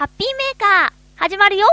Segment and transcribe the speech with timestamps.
[0.00, 1.66] ハッピーメーカー、始まるよ。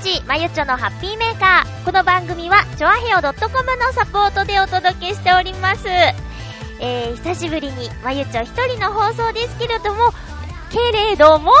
[0.00, 1.84] 13日、まゆちょのハッピーメーカー。
[1.84, 3.32] この番組は、ちょあへよ .com
[3.76, 5.86] のサポートでお届けしております。
[5.88, 10.12] えー、久しぶりに、まゆちょ一人の放送ですけれども、
[10.70, 11.52] けれども、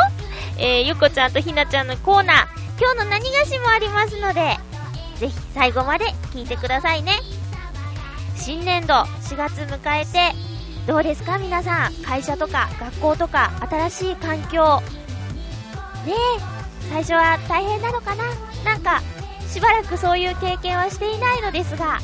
[0.58, 2.46] えー、ゆこちゃんとひなちゃんのコーナー、
[2.78, 4.56] 今日の何がしもありますので、
[5.16, 7.12] ぜひ最後まで聞いてくださいね。
[8.36, 10.34] 新年度4月迎えて、
[10.86, 11.36] どうですか？
[11.38, 11.92] 皆さん。
[12.02, 14.82] 会社とか学校とか新しい環境。
[16.06, 18.24] ねえ、最初は大変なのかな？
[18.64, 19.00] なんか、
[19.48, 21.98] しばらくそういう経験はしていないのですが、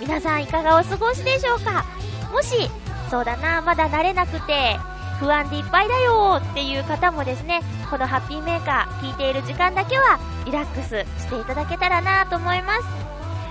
[0.00, 1.84] 皆さんいかがお過ごしでしょうか？
[2.32, 2.70] もし、
[3.10, 4.78] そうだな、まだ慣れなくて、
[5.20, 12.84] 不安でいっぱいだよっていう方もですね、このハッピーメーカー聞いている時間だけはリラックスしていただけたらなと思います。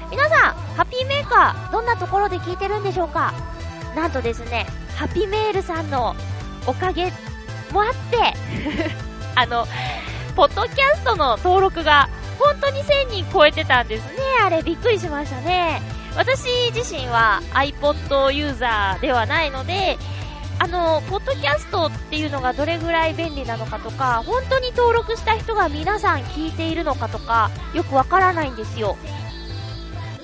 [0.10, 3.34] 皆さん、ハッピーメーカーどんなところで聞いてるんでしょうか？
[3.96, 4.66] なんとですね、
[4.98, 6.16] ハッピーメールさんの
[6.66, 7.14] おかげ
[7.72, 8.34] もあって
[9.36, 9.66] あの、
[10.32, 14.20] ポッドキャストの登録が本当に1000人超えてたんですね。
[14.44, 15.82] あれびっくりしましたね。
[16.16, 19.98] 私自身は iPod ユーザーではないので、
[20.60, 28.98] あの、ポッドキャストっていうのがどれぐらい便利なのかとか、本当に登録した人が皆さん聞いているのかとか、よくわからないんですよ。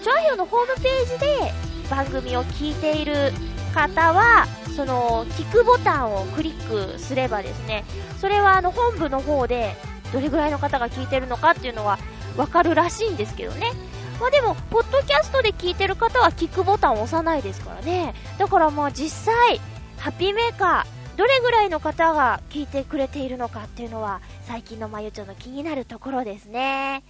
[0.04, 1.54] チョアヘオのホームページで
[1.90, 3.32] 番組を聞いている
[3.74, 7.84] 方は、その、聞くボタンをクリックすればですね、
[8.22, 9.76] それはあの本部の方で
[10.14, 12.00] どれぐらいの方が聞いてるのかっていうのは
[12.38, 13.72] わかるらしいんですけどね。
[14.20, 18.16] まあでも、ポッドキャストで聞いてる方は聞くボタンを押さないですからね。
[18.38, 19.60] だからまあ実際、
[20.00, 27.04] ハッピーメーカー、どれぐらいの方が聞いてくれているのかっていうのは、最近のまゆちょの気になるところですね。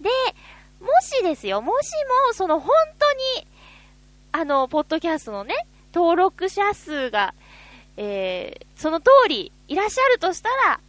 [0.00, 0.10] で、
[0.80, 1.92] もしですよ、もし
[2.28, 3.46] も、その本当に、
[4.32, 7.34] あの、ポッドキャストのね、登録者数が、
[7.96, 10.80] えー、その通りいらっしゃるとしたら、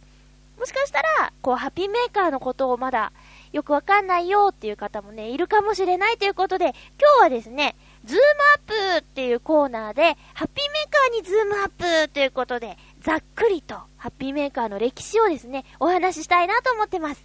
[0.58, 3.12] もしかしたら、こう、ハッピーメーカーのことをまだ
[3.52, 6.74] よくわかんないよっていう方もね、いるかもしれないということで、今
[7.18, 7.74] 日はですね、
[8.04, 8.22] ズーム
[8.54, 17.24] アップっていうコーナーで、ハッピーメーカーにズームアップということで、ざっくりと、ハッピーメーカーの歴史をですね、お話ししたいなと思ってます。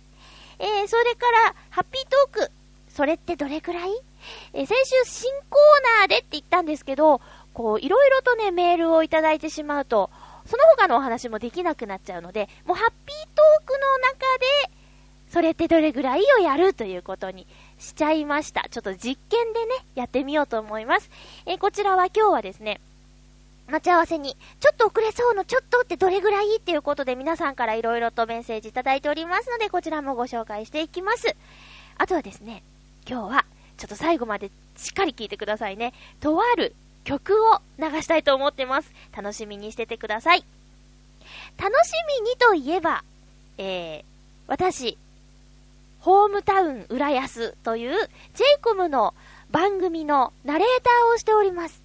[0.60, 2.52] えー、それから、ハッピートーク。
[2.90, 3.92] それってどれくらい？
[4.54, 7.22] えー、先週新コーナーでって言ったんですけど、
[7.54, 10.10] こう、いろいろとね、メールをいただいてしまうと、
[10.48, 14.38] その他のお話もできなくなっちゃうので、もうハッピートークの中
[14.70, 14.78] で、
[15.30, 17.46] それってどれぐらいをやるということに
[17.80, 18.68] しちゃいました。
[18.70, 21.10] ちょっと実験でね、やってみようと思います。
[21.46, 22.80] えー、こちらは今日はですね、
[23.70, 31.36] 待ち合わせに、ちょっと遅れそうのちょっとってどれぐらいっていうことで皆さんから色々とメッセージいただいておりますので、こちらもご紹介していきます。
[31.98, 32.64] あとはですね、
[33.08, 33.46] 今日は、
[33.78, 35.94] ちょっと最後までしっかり聞いてくださいね。
[36.22, 36.74] とある
[37.08, 38.92] 曲を流したいと思ってます。
[39.16, 40.44] 楽しみにしててください。
[41.58, 43.02] 楽しみにといえば、
[43.58, 44.04] えー、
[44.48, 44.98] 私、
[46.02, 47.92] ホームタウン浦安という
[48.36, 49.14] j イコムの
[49.52, 51.82] 番組のナレーターをしております。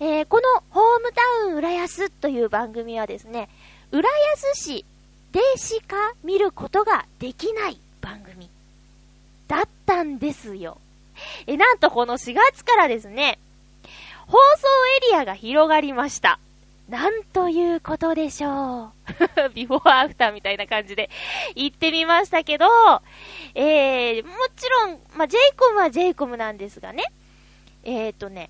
[0.00, 3.48] えー、このホームタウン浦安という番組はですね、
[3.92, 4.84] 浦安市
[5.30, 8.50] でしか見ることができない番組
[9.46, 10.78] だったんですよ。
[11.46, 13.38] え、なんとこの4月からですね、
[14.32, 14.66] 放送
[15.10, 16.38] エリアが広がりました。
[16.88, 18.92] なんということでしょう。
[19.52, 21.10] ビフォーアフターみたいな感じで
[21.54, 22.64] 言ってみましたけど、
[23.54, 27.04] えー、もちろん、まあ、j イコムは j イコムなんですがね、
[27.84, 28.48] えーとね、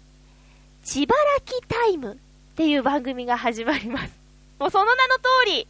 [0.84, 2.16] 千葉きタイムっ
[2.54, 4.12] ていう番組が始まります。
[4.60, 5.66] もうその名の通り、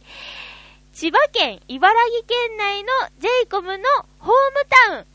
[0.93, 3.83] 千葉県、茨城県内の j イコムの
[4.19, 5.05] ホームタウン、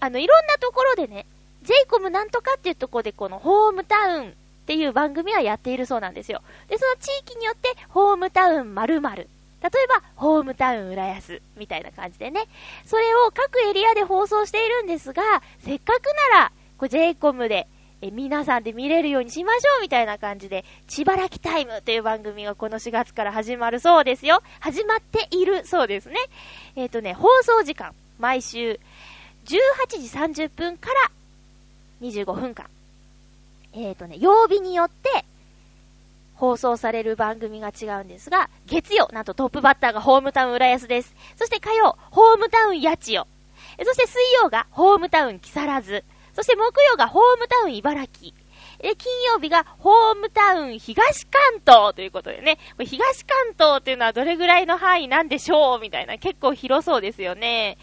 [0.00, 1.26] あの、いろんなところでね、
[1.62, 4.34] j イコムなんとかっていうところでこのホームタウン
[4.70, 6.42] っていう番組はやっているそうなんですよ。
[6.68, 9.16] で、その地域によってホームタウン〇〇。
[9.16, 12.46] 例えば、ホームタウン浦安みたいな感じでね。
[12.86, 15.22] それを各エリアで放送しているんですが、
[15.64, 17.66] せっかくなら、こう j イコムで
[18.00, 24.40] え皆さんで見れるようにしましょうみたいな感じで、千葉きタイムという番組がこの4月から始まるそうですよ。
[24.60, 26.14] 始まっているそうですね。
[26.76, 28.78] えっ、ー、とね、放送時間、毎週
[29.46, 31.10] 18時30分から
[32.02, 32.66] 25分間。
[33.72, 35.24] えっ、ー、とね、曜日によって、
[36.34, 41.14] 放送される番組が違うんですが、月曜、なんとトップバッターがホームタウン浦安です。
[41.36, 43.26] そして火曜、ホームタウン八千代。
[43.84, 46.02] そして水曜がホームタウン木更津。
[46.34, 48.32] そして木曜がホームタウン茨城。
[48.78, 57.76] で、金曜日がホームタウン東関東ということでね、東関東っていうのはどれぐらいの範囲なんでしょうみたいな、結構広そうですよね。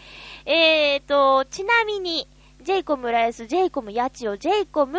[0.44, 2.26] えーと、ちなみに、
[2.62, 4.98] ジェイコム浦安、ジェイコム八千代、ジェイコム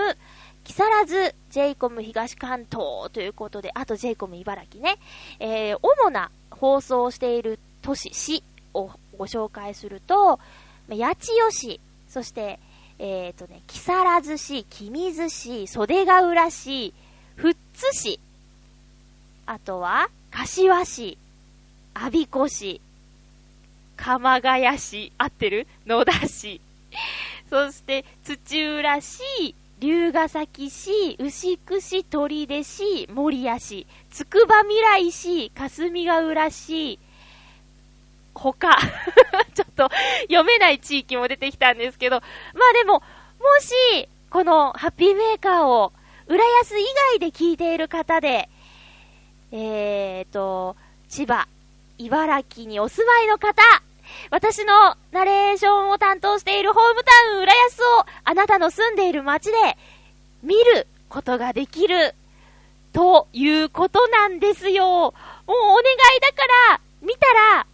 [0.63, 4.97] 木更津、ジェイコム東関東ということで、あとジェイコム茨城ね。
[5.39, 10.39] えー、主な放送している都市、市をご紹介すると、
[10.89, 12.59] 八千代市、そして、
[12.99, 16.93] えっ、ー、とね、木更津市、君津市、袖ヶ浦市、
[17.39, 18.19] 富津市、
[19.45, 21.17] あとは、柏市、
[21.93, 22.81] 我孫子市、
[23.95, 25.67] 鎌ヶ谷市、合ってる？
[25.85, 26.61] 野田市、
[27.49, 36.99] そして、土浦市、龍ヶ崎市、牛久市、取手市、守谷市、つくば未来市、霞ヶ浦市、
[38.33, 38.75] 他、
[39.55, 39.89] ちょっと
[40.23, 42.17] 読めない地域も出てきたんですけど、
[42.55, 43.03] まあでも、も
[43.61, 45.93] し、このハッピーメーカーを、
[46.27, 46.83] 浦安以
[47.13, 48.49] 外で聞いている方で、
[49.53, 50.75] えーと、
[51.07, 51.47] 千葉、
[51.97, 53.61] 茨城にお住まいの方、
[54.31, 59.57] 私のナレーションを担当しているホームタウン浦安をあなたの住んでいる街で
[60.43, 62.15] 見ることができる
[62.93, 64.85] ということなんですよ。
[64.85, 65.13] もう
[65.47, 67.65] お願いだから、見たら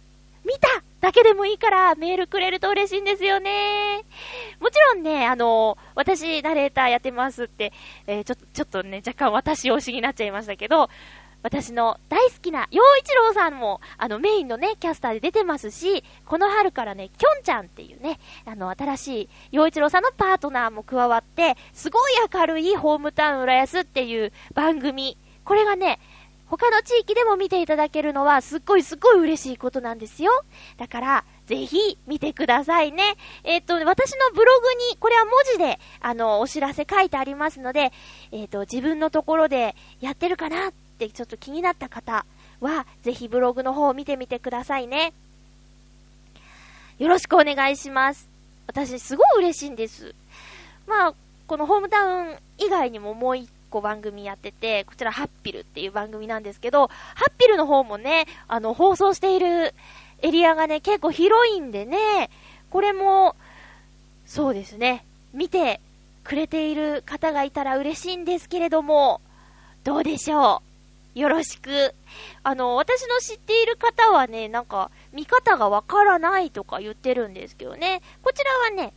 [0.44, 0.68] 見た
[1.00, 4.04] だけでもいいからメールくれると嬉しいんですよね。
[4.60, 7.72] もちろんね、あの、私、ナレーターやってますって、
[8.06, 10.88] えー、ちょっと、ちょっとね、若干私推しになっちゃいましたけど、
[11.42, 25.16] 私の大好きな、洋一郎さんも、あの、メインのね、キャスターで出てますし、この春からね、きょんちゃんっていうね、あの、新しい、洋一郎さんのパートナーも加わって、すごい明るいホームタウン浦安っていう番組。
[25.44, 26.00] これがね、
[26.48, 30.30] 他の地域でも見ていただけるのはすっごいすっごい嬉しいことなんですよ。
[30.76, 33.16] だから、ぜひ見てくださいね。
[33.44, 37.92] えっ、と、私のブログに、これは文字で、あの、お知らせ書いてありますので、
[38.30, 42.24] えっ、と、自分のところでやってるかなってちょっと気になった方
[42.60, 45.12] は、ぜひブログの方を見てみてくださいね。
[46.98, 48.28] よろしくお願いします。
[48.66, 50.14] 私、すごい嬉しいんです。
[50.86, 51.14] まあ、
[51.46, 59.74] このホームタウン以外にももう一個番組やってて、こちらハッピルっていう番組なんですけど、ハッピルの方もね、あの、放送している
[60.22, 62.30] エリアがね、結構広いんでね、
[62.70, 63.36] これも、
[64.24, 65.04] そうですね、
[65.34, 65.80] 見て
[66.24, 69.20] くれている方がいたら嬉しいんですけれども、
[69.84, 70.65] どうでしょう？
[71.16, 71.94] よろしく。
[72.42, 78.02] あの、私の知っている方はね、なんか、見方がわからないとか言ってるんですけどね。
[78.22, 78.92] こちらはね、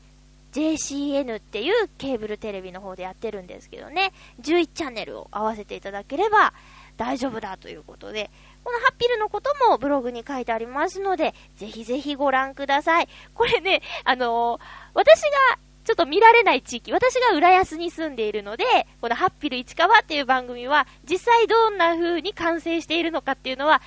[0.51, 4.11] JCN っていうケーブルテレビの方でやってるんですけどね、
[4.41, 6.53] 11チャンネルを合わせていただければ
[6.97, 8.29] 大丈夫だということで、
[8.63, 13.07] このハッピルのこともブログに書いてありますので、ぜひぜひご覧ください。
[13.33, 14.61] これね、あのー、
[14.95, 15.59] 私が
[15.89, 18.63] ちょっと見られない地域、私が浦安に住んでいるので、
[19.01, 23.81] このハッピル市川っていう番組は、実際どんな風に完成しているのかっていうのは、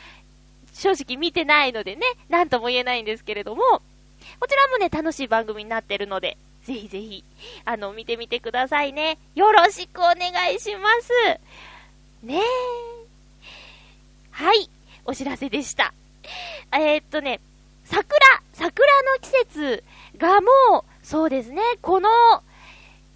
[0.73, 3.63] 正直見てないのでね、なんとも言えないんですけれども、
[4.41, 7.23] こちらもね、楽しい番組になってるので、ぜひぜひ、
[7.65, 9.17] あの、見てみてくださいね。
[9.37, 10.17] よろしくお願
[10.53, 12.27] いします。
[12.27, 12.41] ねえ。
[14.33, 14.69] はい、
[15.05, 15.95] お知らせでした。
[16.73, 17.39] えー、っとね、
[17.85, 18.19] 桜、
[18.55, 19.85] 桜の季節
[20.19, 20.49] がも
[20.81, 22.09] う、そうですね、この、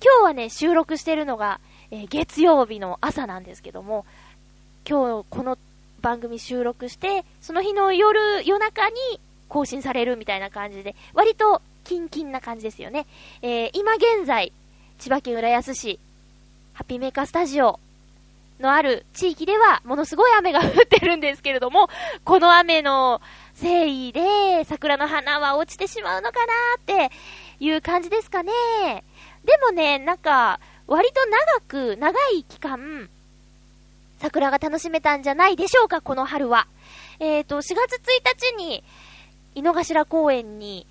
[0.05, 1.61] 今日はね、収録してるのが、
[1.91, 4.05] えー、月曜日の朝なんですけども、
[4.87, 5.57] 今日この
[6.03, 8.97] 番組収録して、その日の夜、夜中に
[9.49, 13.07] 更新されるみたいな感じで、割とキンキンな感じですよね。
[13.41, 14.53] えー、今現在、
[14.99, 15.99] 千葉県浦安市、
[16.75, 17.81] ハッピーメーカースタジオ
[18.61, 21.89] のある地域では、ものすごい雨が降ってるんですけれども、
[22.25, 23.23] この雨の
[23.59, 27.11] 誠意で桜の花は落ちてしまうのかなって
[27.61, 28.53] いう感じですかね。
[29.45, 31.61] でもね、なんか、割と長
[31.95, 33.09] く、長い期間、
[34.19, 36.67] 桜が楽しめたんじゃないでしょうか、この春は。
[37.19, 38.83] えっ、ー、と、4月1日に、
[39.55, 40.87] 井の頭公園に、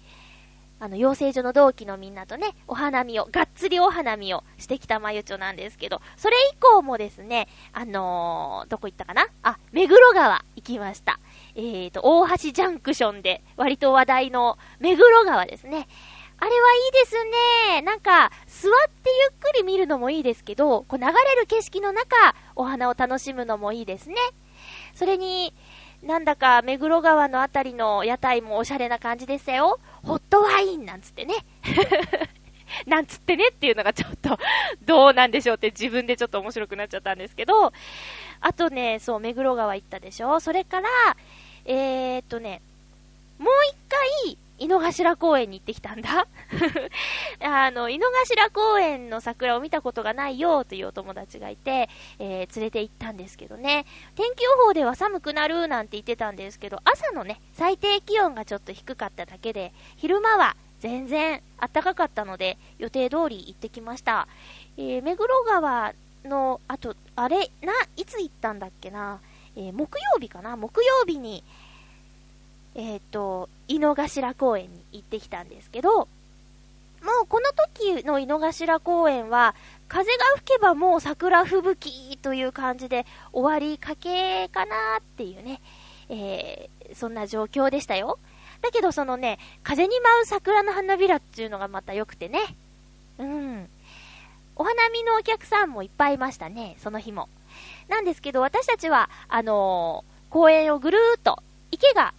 [0.80, 9.28] あの、養成所の同期のみんなとね、お花見を、がっつりお花見をしてきたまゆちょなんですけど、それ以降もですね、あのー、どこ行ったかな？
[9.44, 11.20] あ、目黒川行きました。
[11.56, 15.88] えーと、大橋ジャンクションで割と話題の目黒川ですね。
[16.38, 17.16] あれはいいです
[17.76, 17.82] ね。
[17.82, 18.72] なんか、座っ
[19.04, 24.16] てゆっくり見るのもいいですけど、こう流れる景色の中、お花を楽しむのもいいですね。
[24.94, 25.54] それに、
[26.04, 29.80] なんだか目黒川のあたりの屋台もおしゃれな感じでしたよ。
[30.04, 31.34] ホットワインなんつってね。
[32.86, 34.38] なんつってねっていうのがちょっと
[34.84, 37.72] どうなんでしょうって自分でちょっと面白くなっちゃったんですけど、
[38.42, 40.90] あとね、そう、目黒川行ったでしょそれから、
[41.66, 42.62] えー、っとね、
[43.40, 43.76] もう一
[44.26, 46.28] 回、井の頭公園に行ってきたんだ。
[47.42, 53.86] あの、井の頭公園の桜を見たことがないよというお友達がいて、えー、連れて行ったんですけどね。
[54.16, 64.28] 天気予報では寒くなるなんて言ってたんですけど、朝のね、最低気温がちょっと低かっただけで、昼間は全然暖かかったので、予定通り行ってきました。
[64.78, 65.94] えー、目黒川
[66.24, 69.20] の、あと、あれ、な、いつ行ったんだっけな、
[69.56, 71.44] えー、木曜日かな木曜日に、
[72.76, 76.08] えっ、ー、と、井の頭公園に行ってきたんですけど、
[77.06, 79.56] もうこの時の井の頭公園は、
[79.88, 85.62] 風が吹けばもう桜吹雪という感じで終わりかけかなっていうね、
[86.10, 88.20] えー、そんな状況でしたよ。
[88.62, 92.40] だけどそのね、風に舞う桜の花びらっていうのがまた良くてね。
[93.20, 93.70] うん。
[94.58, 97.30] お花見のお客さんもいっぱいいましたね、その日も。
[97.88, 101.42] なんですけど、私たちは、あのー、公園をぐるーっと、
[101.72, 102.14] 池が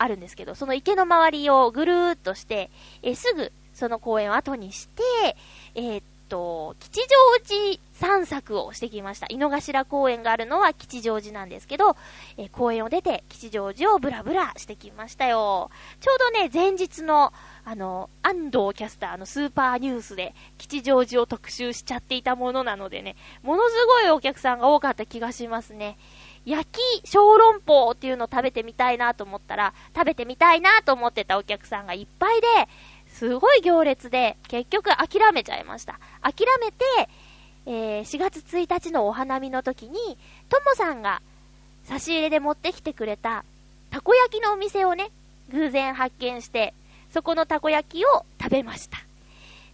[0.00, 2.70] あるんですけど、その池の周りをぐるーっとして、
[3.02, 5.02] えー、すぐその公園を後にして、
[5.74, 7.06] えー、っと、吉祥
[7.46, 9.26] 寺散策をしてきました。
[9.28, 11.96] 井の頭公園があるのは吉祥寺なんですけど、
[12.38, 15.70] えー、公園を出て吉祥寺をブラブラしてきましたよ。
[16.00, 17.34] ちょうどね、前日の、
[17.66, 25.98] あの、安藤キャスターのスーパーニュースで吉祥寺を特集しちゃっていたものなのでね、ものすごいお客さんが多かった気がしますね。
[26.50, 32.46] 焼き小籠包っていうのを食べてみたいなと思ったら、食べてみたいなと思ってたお客さんがいっぱいで、
[33.06, 36.00] すごい行列で、結局諦めちゃいました。
[36.22, 36.84] 諦めて、
[37.66, 41.22] えー、4月1日のお花見の時に、ともさんが
[41.84, 43.44] 差し入れで持ってきてくれた、
[43.90, 45.10] たこ焼きのお店をね、
[45.50, 46.74] 偶然発見して、
[47.12, 48.98] そこのたこ焼きを食べました。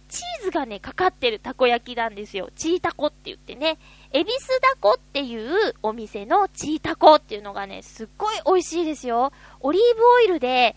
[0.09, 2.49] チーズがね、かかってるたこ焼きなんですよ。
[2.55, 3.77] チータコって言ってね。
[4.11, 9.31] エビスダコっていうお店のチータコっていうのがね、すっごい美味しいですよ。
[9.59, 10.75] オリーブオイルで、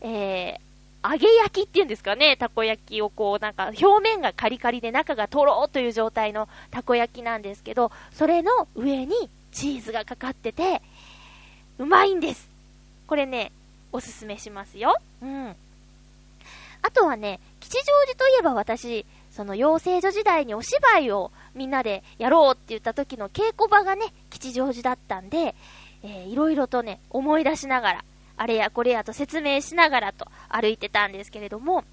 [0.00, 9.14] えー、揚げ焼きっていうんですかね、たこ焼きをこう、なんか表面がカリカリで中がとろーという状態のたこ焼きなんですけど、それの上に
[9.52, 10.82] チーズがかかってて、
[11.78, 12.48] うまいんです。
[13.06, 13.52] これね、
[13.92, 14.96] おすすめしますよ。
[15.22, 15.56] うん。
[16.82, 25.54] あとはね、吉祥寺といえば私、その養成所時代にお芝居をみんなでやろうって言った時の稽古場がね、吉祥寺だったんで、
[26.02, 28.04] えー、いろいろとね、思い出しながら、
[28.36, 31.84] あれやこれやと説明しながらと歩いてたんですけれども、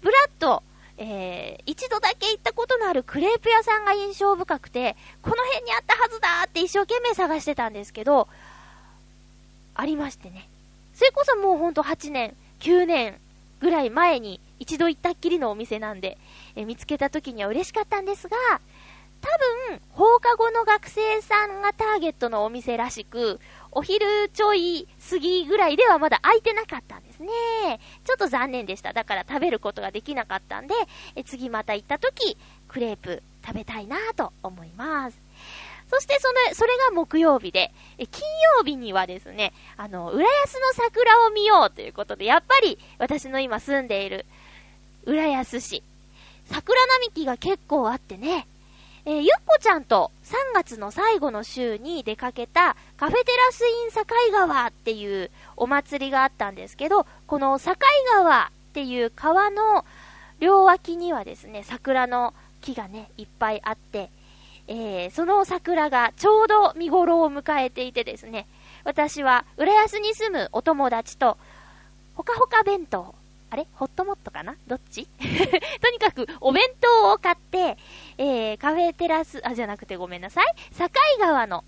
[0.00, 0.62] ブラッと、
[0.96, 8.28] えー、一度だけ行ったことのあるクレープ屋さんが印象深くて、この辺にあったはずだって一生懸命探してたんですけど、
[9.74, 10.48] ありましてね。
[10.94, 13.20] それこそもうほんと8年、9年
[13.60, 16.18] ぐらい前に一度行ったっきりのお店なんで、
[16.56, 18.36] え見つけた時には嬉しかったんですが、
[19.20, 19.28] 多
[19.70, 23.40] 分、放課後の学生さんがターゲットのお店らしく、
[23.72, 27.28] お昼ちょい過ぎぐらいではまだ空いてなかったんですね。
[28.04, 28.92] ちょっと残念でした。
[28.92, 30.74] だから食べることができなかったんで、
[31.16, 32.36] え次また行った時、
[32.68, 35.18] クレープ食べたいなと思います。
[35.90, 38.22] そしてその、それが木曜日で、え金
[38.56, 44.26] 曜日にはですね、あの、浦安の桜を見ようということで、やっぱり私の今住んでいる
[45.04, 45.82] 浦安市、
[46.46, 48.46] 桜並木が結構あってね、
[49.08, 57.72] えー、ゆっこちゃんと3月の最後の週に出かけたカフェテラスイン境川っていうお祭りがあったんですけど、この境
[58.14, 59.86] 川っていう川の
[60.40, 64.10] 両脇にはですね、桜の木がね、いっぱいあって、
[64.66, 68.46] えー、その桜がちょうど見頃を迎えていてですね、
[68.84, 71.38] 私は浦安に住むお友達と、
[72.14, 73.14] ほかほか弁当、
[73.50, 73.66] あれ？
[73.72, 74.56] ホットモットかな？
[74.66, 75.06] どっち？
[75.80, 77.78] とにかくお弁当を買って、
[78.18, 80.46] えー、カフェテラス、あ、じゃなくてごめんなさい。
[80.76, 80.88] 境
[81.20, 81.64] 川の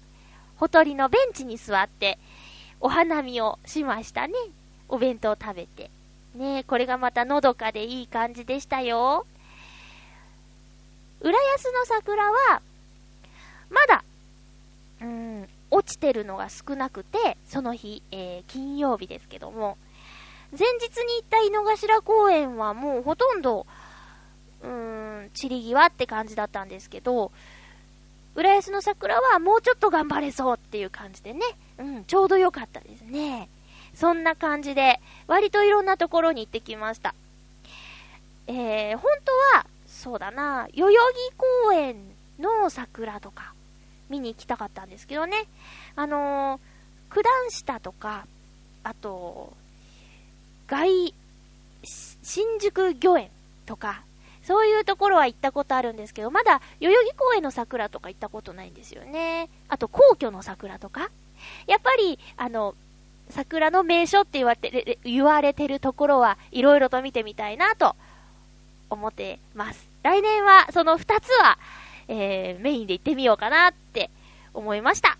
[0.57, 2.19] ほとりのベンチに座って、
[2.81, 4.35] お花見をしましたね。
[4.89, 5.91] お弁当食べて。
[6.35, 9.27] ねこれがまたのどかでいい感じでしたよ。
[11.21, 12.63] 浦安の桜は、
[13.71, 14.03] まだ、
[15.03, 19.79] うん、落ちてるのが少なくて、その日、えー、金曜日ですけども、
[20.51, 23.67] 前日に行った井の頭公園はもうほとんど、
[24.63, 27.33] うーん、散り際って感じだったんですけど、
[28.35, 31.41] 浦安の桜はもうちょっと頑張れそうっていう感じでね、
[31.79, 33.49] うん、ちょうど良かったですね。
[33.95, 37.15] そんな感じで、割といろんなところに行ってきました。
[38.47, 41.97] えー、本当は、そうだな、代々木公園
[42.39, 43.53] の桜とか、
[44.09, 45.47] 見に行きたかったんですけどね。
[45.97, 48.27] あのー、九段下とか、
[48.85, 49.53] あと、
[50.67, 51.15] 外、
[51.83, 53.31] 新宿御苑
[53.67, 54.03] とか、
[54.45, 59.49] そういうところは行ったことあるんですけど、まだ代々木公園の桜とか行ったことないんですよね。
[59.69, 61.11] あと皇居の桜とか。
[61.67, 62.75] やっぱり、あの、
[63.31, 67.95] 桜の名所って言われて言われてるところはいろいろと見てみたいなと
[68.91, 69.89] 思ってます。
[70.03, 71.59] 来年はその2つは、
[72.09, 74.11] えー、メインで行ってみようかなって
[74.53, 75.17] 思いました。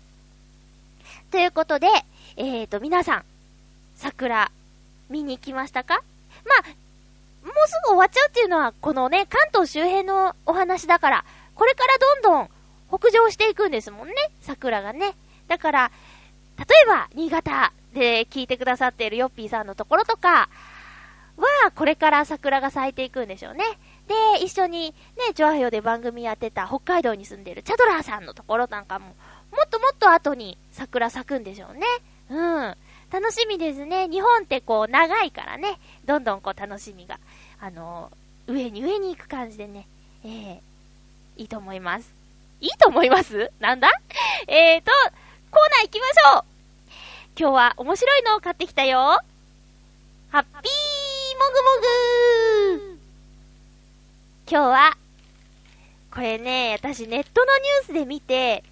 [1.31, 1.87] ということで、
[2.35, 3.25] えーと、皆さん、
[3.95, 4.51] 桜、
[5.09, 6.01] 見に行きましたか？
[6.45, 6.75] まあ、
[7.43, 12.49] もうすぐ終わっちゃうっていうのは、このね、関東周辺のお話だから、これからどんどん
[12.87, 15.15] 北上していくんですもんね、桜がね。
[15.47, 15.91] だから、
[16.57, 20.49] 例えば、新潟で聞いてくださっているヨッピーさんのところとか
[21.37, 23.63] は、これから桜が咲いていくんでしょうね。
[24.07, 29.13] で、一緒にね、チョアヘヨで番組やってた北海道に住んでるチャドラーさんのところなんかも、も
[29.65, 31.85] っともっと後に桜咲くんでしょうね。
[32.29, 32.77] うん。
[33.11, 34.07] 楽しみですね。
[34.07, 37.19] 日本ってこう長いからね、どんどんこう楽しみが、
[37.61, 38.11] あの、
[38.47, 39.87] 上に上に行く感じでね、
[40.25, 42.11] ええー、いいと思います。
[42.59, 43.51] いいと思います？
[43.59, 43.89] なんだ？
[44.47, 44.91] えーと、
[45.51, 46.43] コーナー行きましょう
[47.39, 49.19] 今日は面白いのを買ってきたよ
[50.31, 50.51] ハッピー
[51.37, 52.99] もぐもぐ
[54.49, 54.97] 今日は、
[56.13, 58.63] これね、私ネットのニュースで見て、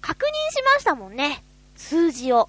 [0.00, 1.42] 確認しましたもんね。
[1.76, 2.48] 数字を。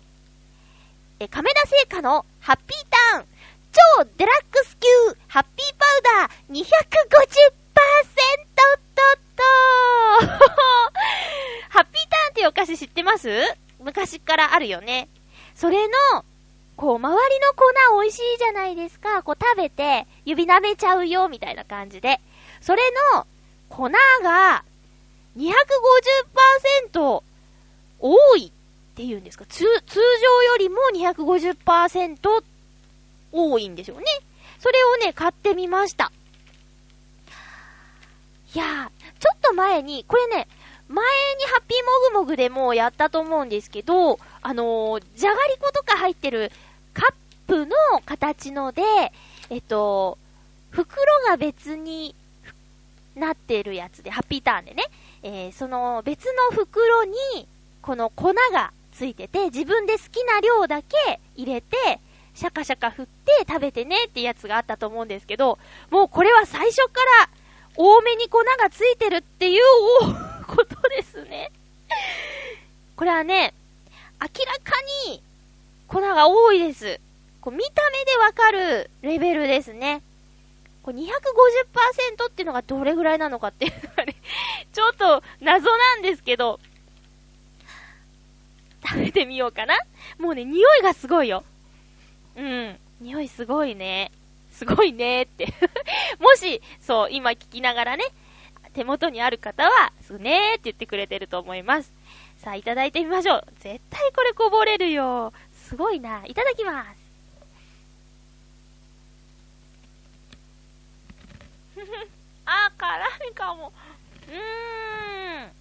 [1.19, 3.25] え、亀田製菓のハッピーターン、
[3.97, 4.87] 超デラックス級
[5.27, 6.67] ハッピーパウダー250%とっ
[9.35, 9.43] と
[11.69, 13.29] ハッピーターンっていうお菓子知ってます？
[13.81, 15.09] 昔からあるよね。
[15.55, 15.93] それの、
[16.77, 17.65] こう、周りの粉
[18.01, 19.23] 美味しいじゃないですか。
[19.23, 22.21] こう食べて、指舐めちゃうよ、みたいな感じで。
[22.61, 22.81] それ
[23.13, 23.27] の、
[23.69, 23.89] 粉
[24.23, 24.63] が、
[25.37, 27.23] 250%
[27.99, 28.51] 多いっ
[28.95, 29.45] ていうんですか？
[29.45, 32.43] 通、通常よりも250%
[33.35, 34.05] 多いんでしょうね。
[34.59, 36.11] それをね、買ってみました。
[38.53, 40.47] いやー、ちょっと前に、これね、
[40.87, 41.03] 前
[41.37, 46.51] にハッピーモグモグでもやったと思うんですけど、あのー、じゃがりことか入ってる
[46.93, 47.13] カッ
[47.47, 48.81] プの形ので、
[49.49, 50.17] えっと、
[50.69, 52.15] 袋が別に
[53.15, 54.83] なってるやつで、ハッピーターンでね、
[55.23, 57.15] えー、その別の袋に、
[57.81, 61.99] この粉がついてて、自分で好きな量だけ入れて、
[62.35, 65.57] シャカシャカ振って食べてねってやつがあったと思うんですけど、
[65.89, 67.29] もうこれは最初から
[67.75, 69.63] 多めに粉がついてるっていう
[70.45, 71.51] ことですね。
[72.97, 73.53] これはね、
[74.21, 74.71] 明らか
[75.07, 75.21] に
[75.87, 76.99] 粉が多いです。
[77.39, 80.01] こう見た目でわかるレベルですね。
[80.83, 81.07] これ250%
[82.27, 84.15] っていうのがどれぐらいなのかっていうのがね、
[84.73, 86.59] ちょっと謎なんですけど、
[88.87, 89.79] 食べてみようかな。
[90.19, 91.43] もうね、匂いがすごいよ。
[92.35, 92.77] うん。
[93.01, 94.11] 匂いすごいね。
[94.51, 95.53] すごいねって
[96.19, 98.05] もし、そう、今聞きながらね、
[98.73, 101.93] 手元にある方は、すねーって言ってくれてると思います。
[102.37, 103.45] さあ、いただいてみましょう。
[103.59, 105.33] 絶対これこぼれるよ。
[105.53, 106.25] すごいな。
[106.25, 107.05] いただきます。
[112.45, 113.73] あ、辛いかも。
[114.27, 114.35] うー
[115.47, 115.51] ん。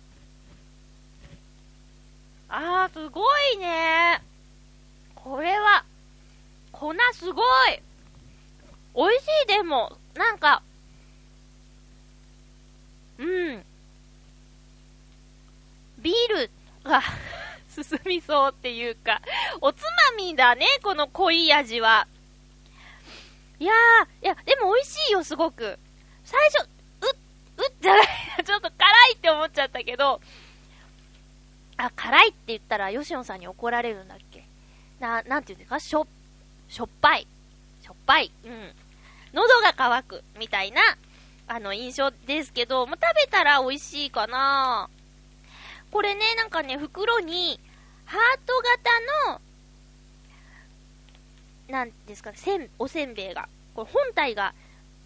[2.49, 3.23] あー、すご
[3.55, 4.23] いね。
[5.15, 5.85] これは、
[6.75, 7.83] 粉すごい。
[8.95, 10.63] 美味しいでも、なんか、
[13.19, 13.65] うん。
[15.99, 16.51] ビール
[16.85, 17.01] が
[17.71, 19.21] 進みそうっていうか、
[19.61, 22.07] おつまみだね、この濃い味は。
[23.59, 25.79] いやー、いや、でも美味しいよ、すごく。
[26.25, 26.67] 最初、う、
[27.63, 28.07] うっじゃない、
[28.45, 30.21] ちょっと辛いって思っちゃったけど、
[31.77, 34.45] あ、辛いって言ったら、ヨシオンさんに怒られるんだっけ？
[35.01, 35.81] な、なんて言うんですか？
[35.81, 36.07] しょ、
[36.69, 37.27] しょっぱい。
[37.83, 38.33] しょっぱい。
[38.45, 38.73] うん。
[39.33, 40.81] 喉が渇く、みたいな、
[41.47, 44.89] あの、印象ですけど、もう食べたら美味しいかな
[45.91, 47.61] これね、なんかね、袋に、
[48.07, 49.41] ハート型の、
[51.69, 54.55] なんですか、せん、おせんべいが、これ本体が、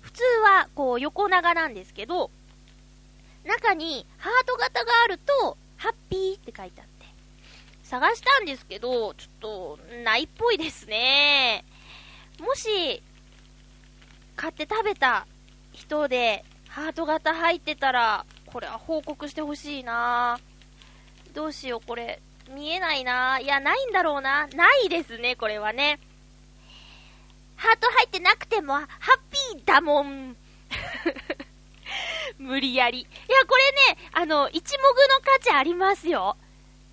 [0.01, 2.31] 普通は、こう、横長なんですけど、
[3.45, 6.88] 中に、ハート型があると、ハッピーって書いてあって、
[7.89, 11.65] 探したんですけど、ちょっと、ないっぽいですね。
[12.39, 13.03] もし、
[14.37, 15.27] 買って食べた
[15.73, 20.39] 人で、ハート型入ってたら、これは報告してほしいな
[21.33, 22.21] どうしよう、これ。
[22.51, 24.47] 見えないないや、ないんだろうな。
[24.49, 25.99] ないですね、これはね。
[27.57, 28.87] ハート入ってなくても、ハッ
[29.55, 30.37] ピーだもん。
[32.37, 33.01] 無理やり。
[33.01, 33.09] いや、
[33.47, 36.37] これね、あの、一目の価値ありますよ。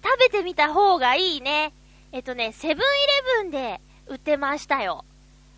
[0.05, 1.73] 食べてみた方がいいね。
[2.11, 2.85] えっとね、セブン
[3.43, 5.03] イレブンで売ってましたよ。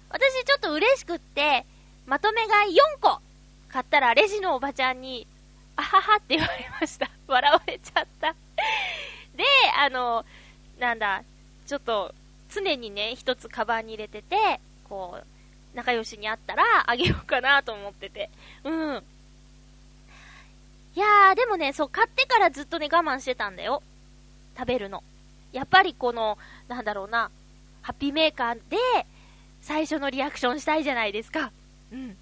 [0.10, 1.66] 私ちょっと嬉しくって、
[2.06, 3.20] まとめ買い4個
[3.68, 5.28] 買ったらレジのおばちゃんに、
[5.76, 7.10] あははって言われました。
[7.28, 8.32] 笑われちゃった。
[9.36, 9.44] で、
[9.78, 10.26] あの、
[10.80, 11.24] なんだ、
[11.68, 12.16] ちょっと、
[12.50, 15.28] 常にね、一つカバンに入れてて、こう、
[15.76, 18.30] 仲良しに会ったらあげようかなと思ってて。
[18.64, 19.04] うん。
[20.96, 23.84] いやー、でもね、そう、買ってからずっとね、我慢してたんだよ。
[24.58, 25.04] 食べるの。
[25.52, 27.30] やっぱりこの、なんだろうな、
[27.82, 28.78] ハッピーメーカーで、
[29.62, 31.52] 最初のリアクションしたいじゃないですか。
[31.91, 32.17] うん。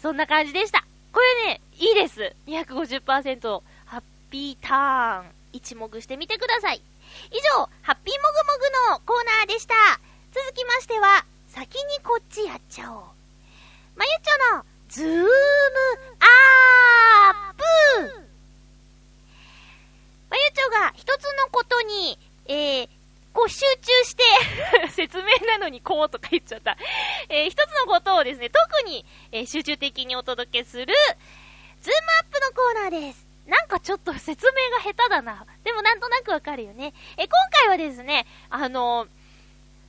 [0.00, 0.84] そんな感じでした。
[1.12, 2.34] これね、いいです。
[2.46, 6.82] 250%、ハッピータン、一目してみてください。
[7.30, 9.74] 以上、ハッピーもぐもぐのコーナーでした。
[10.32, 13.02] 続きましては、先にこっちやっちゃおう。
[13.96, 15.26] まゆちょの、ズーム
[16.20, 18.30] アップ
[20.30, 22.88] まゆちょが一つのことに、えー、
[23.32, 24.22] こう集中して
[24.90, 25.18] 説
[25.82, 26.76] こうとか言っちゃった。
[27.28, 30.86] えー、一つのことをですね、特に、えー、集中的にお届けする、
[31.80, 33.26] ズームアップのコーナーです。
[33.46, 35.44] なんかちょっと説明が下手だな。
[35.64, 36.92] でもなんとなくわかるよね。
[37.16, 39.08] え、今回はですね、あの、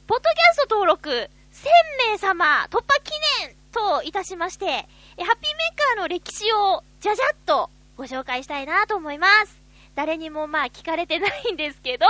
[0.08, 3.12] ポッドキャスト登録1000名様突破記
[3.46, 9.61] 念といたしまして、え、ハッピーメーカーの歴史をじゃじゃっとご紹介したいなと思います。
[9.96, 12.06] 誰にもまあ聞かれてないんですけど、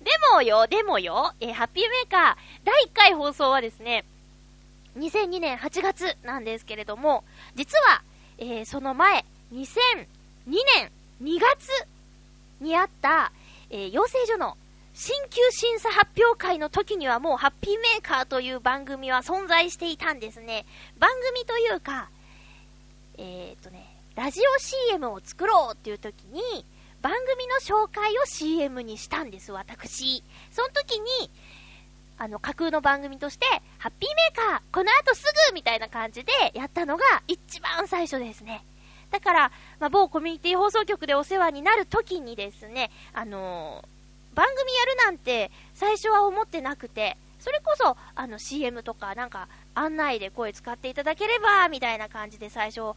[0.00, 4.04] でもよ、でもよ、えハッピーメーカー第1回放送はですね、
[4.96, 8.02] 2002年8月なんですけれども、実は、
[8.38, 9.66] えー、その前、2002
[10.76, 10.90] 年
[11.22, 11.68] 2月
[12.60, 13.32] にあった、
[13.70, 14.56] えー、養成所の
[14.94, 20.66] 新旧審査発表会の時にはもうハッピーメーカーという番組は存在していたんですね。
[20.98, 22.10] 番組というか、
[23.16, 24.58] えー、っとね、ラジオ
[24.90, 26.64] CM を作ろうっていう時に、
[27.02, 30.22] 番組の紹介を CM にしたんです、私。
[30.50, 31.30] その時に、
[32.18, 33.46] あの、架空の番組として、
[33.78, 38.64] ハッピーメーカー、この後すぐみたいな感じでやったのが一番最初ですね。
[39.10, 52.96] だから、まあ、某コミュニティ放送局でお世話になる時にですね、あのー、番組やるなんて最初は思ってなくて、それこそ、あの CM とかなんか案内で声使っていただければ、みたいな感じで最初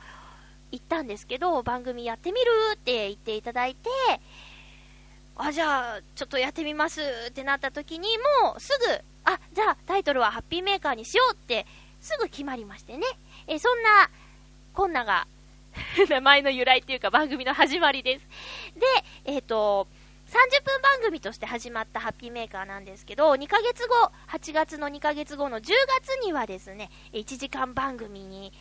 [0.72, 3.90] 行ったんですけど、番組やってみるって言っていただいて、
[5.36, 8.08] あ、じゃあ、ちょっとやってみますってなった時に、
[8.44, 11.66] もうすぐ、あ、じゃあタイトルはハッピーメーカーにしようって
[12.00, 13.06] すぐ決まりましてね。
[13.48, 14.10] えそんな、
[14.74, 15.28] こんなが
[16.10, 18.26] 名前の由来っていうか番組の始まりです。
[18.76, 18.86] で、
[19.26, 19.88] えっ、ー、と、
[20.32, 28.54] 30分番組として始まったハッピーメーカーなんですけど、2ヶ月後、8月の2ヶ月後の10月にはですね、1時間番組に、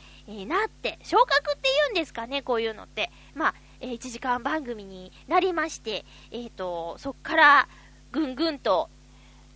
[0.48, 3.12] なって、昇格って言うんですかね、こういうのって。
[3.36, 7.68] まあ、1時間番組になりまして、えっ、ー、と、そっから、
[8.10, 8.90] ぐんぐんと、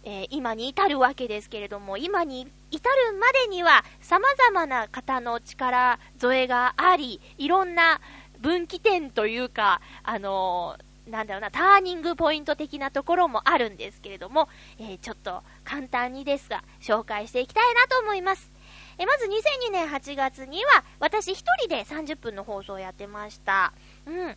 [0.05, 8.01] えー、今に至るわけですけれども、今に至るまでには様々な方の力添えがあり、いろんな
[8.39, 18.51] 分岐点というか、あのー、なんだろうな、ターニングポイント的なところもあるんですけれども、えー、ちょっと簡単にですが、紹介していきたいなと思います。
[18.97, 23.73] えまず2002年8月には、私一人で30分の放送をやってました。
[24.07, 24.37] うん。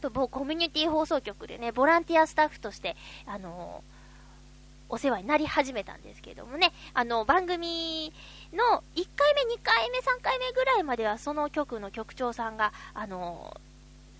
[0.00, 3.96] と、某コミュニティ放送局でね、ボランティアスタッフとして、あのー
[4.88, 8.12] お世話になり始めたんですけどもね、あの、番組
[8.52, 13.60] の1回目、2回目、3回目ぐらいまではその局の局長さんが、あの、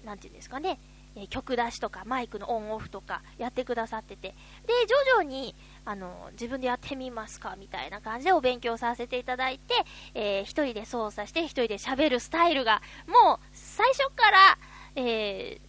[0.05, 0.79] なんていうんですかね、
[1.17, 4.29] え曲出しとかマイクのオンオフとかやってくださってて、
[4.67, 9.75] で、徐々に、あの、自分でやってみますかみたいな感じでお勉強させていただいて、
[10.15, 14.59] えー、一人で操作して一人で喋るスタイルが、もう最初から、
[14.97, 15.67] えー、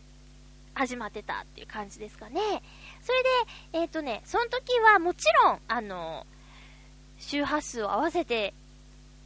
[0.77, 2.41] 始まってたっていう感じですかね。
[3.01, 3.29] それで、
[3.79, 6.27] えっ、ー、とね、その時はもちろん、あの、
[7.19, 8.53] 周波数を合わせて、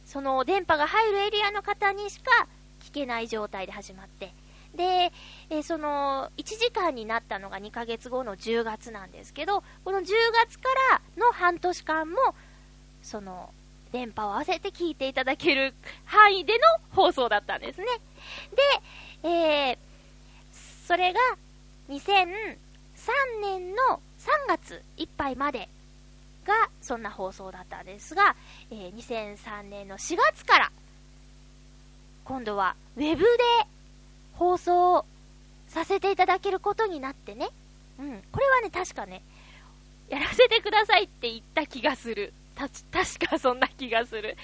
[0.06, 2.46] その電波が入るエリアの方にしか
[2.80, 4.32] 聞けない状態で始まって、
[4.74, 5.12] で、
[5.50, 10.04] えー、その、1時間になったのが2ヶ月後の10月なんですけど、この10
[10.46, 12.16] 月からの半年間も、
[13.02, 13.50] その、
[13.92, 15.74] 電波を合わせて聞いていただける
[16.06, 17.86] 範囲での放送だったんですね。
[19.22, 19.78] で、えー、
[20.86, 21.20] それが、
[21.88, 22.56] 2003
[23.42, 25.68] 年の3月いっぱいまで
[26.46, 28.34] がそんな放送だったんですが、
[28.70, 30.72] えー、2003年の4月から
[32.24, 33.28] 今度はウェブで
[34.42, 35.04] 放送
[35.68, 37.48] させていただけることになってね。
[38.00, 38.22] うん。
[38.32, 39.22] これはね、確かね、
[40.08, 42.32] やらせてくださいって言った気がする。
[42.56, 44.36] た、確かそんな気がする。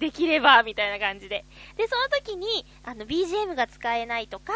[0.00, 1.44] できれば、みたいな感じで。
[1.76, 4.52] で、その時に、あの、BGM が使えないとか、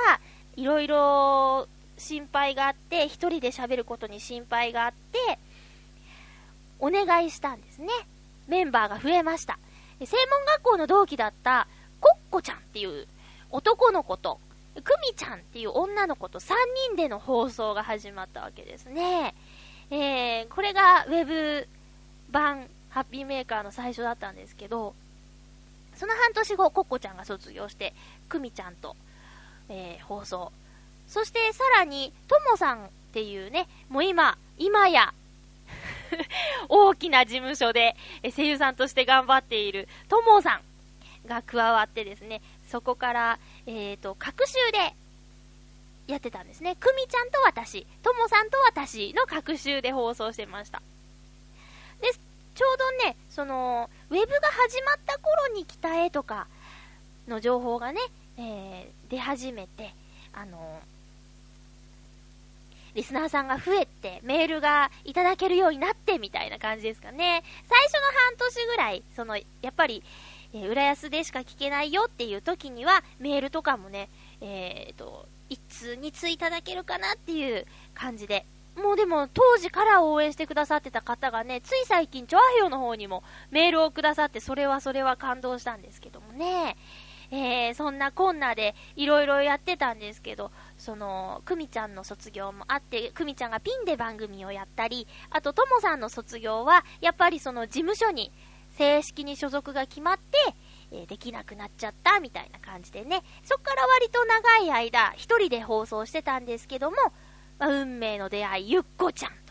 [0.57, 5.39] いろいろ心配があって、一人で喋ることに心配があって、
[6.81, 7.89] お願いしたんですね。
[8.49, 9.57] メンバーが増えました。
[10.01, 11.69] 専門学校の同期だった
[12.01, 13.07] コッコちゃんっていう
[13.51, 14.41] 男の子と、
[14.83, 16.53] クミちゃんっていう女の子と3
[16.89, 19.35] 人での放送が始まったわけですね。
[19.91, 21.69] えー、これがウェブ
[22.31, 24.95] 版ハッピーメーカーの最初だったんですけど、
[25.95, 27.95] その半年後、コッコちゃんが卒業して、
[28.29, 28.97] クミちゃんと、
[29.69, 30.53] えー、放送。
[31.07, 35.15] そしてさらに、ともさんっていうね、もう今、今や
[36.69, 37.97] 大きな事務所で
[38.35, 44.95] 声優さんとして頑張っているともさんが加わってですね、そこから、えっ、ー、と、各週で
[46.07, 46.77] やってたんですね。
[46.77, 50.83] くみちゃんと私、ともさんと私の各週で放送してました。
[52.01, 52.13] で、
[52.55, 54.35] ちょうどね、その、ウェブが
[54.69, 56.47] 始まった頃に来た絵とか
[57.27, 58.01] の情報がね、
[58.37, 59.95] えー、出始めて、
[60.33, 60.81] あの
[62.95, 67.43] リスナーさんが増えて、メールがいただけるようになってみたいな感じですかね。
[67.69, 70.03] 最初の半年ぐらい、その、やっぱり、
[70.55, 74.09] えー、浦安でしか聞けないよっていう時には、メールとかもね、
[74.41, 78.47] えっ、ー、と、一通二通いただけるかなっていう感じで。
[78.77, 86.77] もうでも、当時から応援してくださってた方がね、つい最近、チョアヘヨの方にもメールをくださって、それはそれは感動したんですけどもね。
[87.31, 98.31] えー、そんなこんなでいろいろやってたんですけど、その、くみちゃんの卒業もあって、くみちゃんがピンで番組をやったり、あとともさんの卒業は、やっぱりその事務所に
[98.77, 100.55] 正式に所属が決まって、
[100.93, 106.97] え、できなくなっちゃったみたいな感じでね、そっから割と長い間、一人で放送してたんですけども、
[107.59, 109.45] まあ、運命の出会い、ゆっこちゃんと。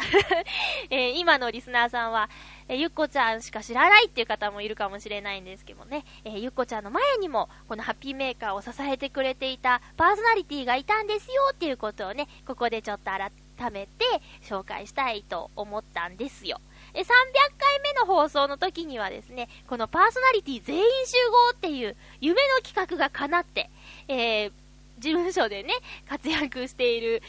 [0.88, 2.30] えー、今のリスナーさんは、
[2.68, 13.30] えゆっこちゃんしか知らないっていう方もいるかもしれないんですけどね、えー、ゆっこちゃんの前にも、このハッピーメーカーを支えてくれていたパーソナリティがいたんですよっていうことをね、ここでちょっと改
[13.70, 14.04] めて
[14.42, 16.60] 紹介したいと思ったんですよ。
[16.94, 23.70] え、300回目の放送の時にはですね、このパーソナリティ全員集合っていう夢の企画が叶って、
[24.08, 24.52] えー、
[24.98, 25.74] 事務所でね、
[26.08, 27.22] 活躍している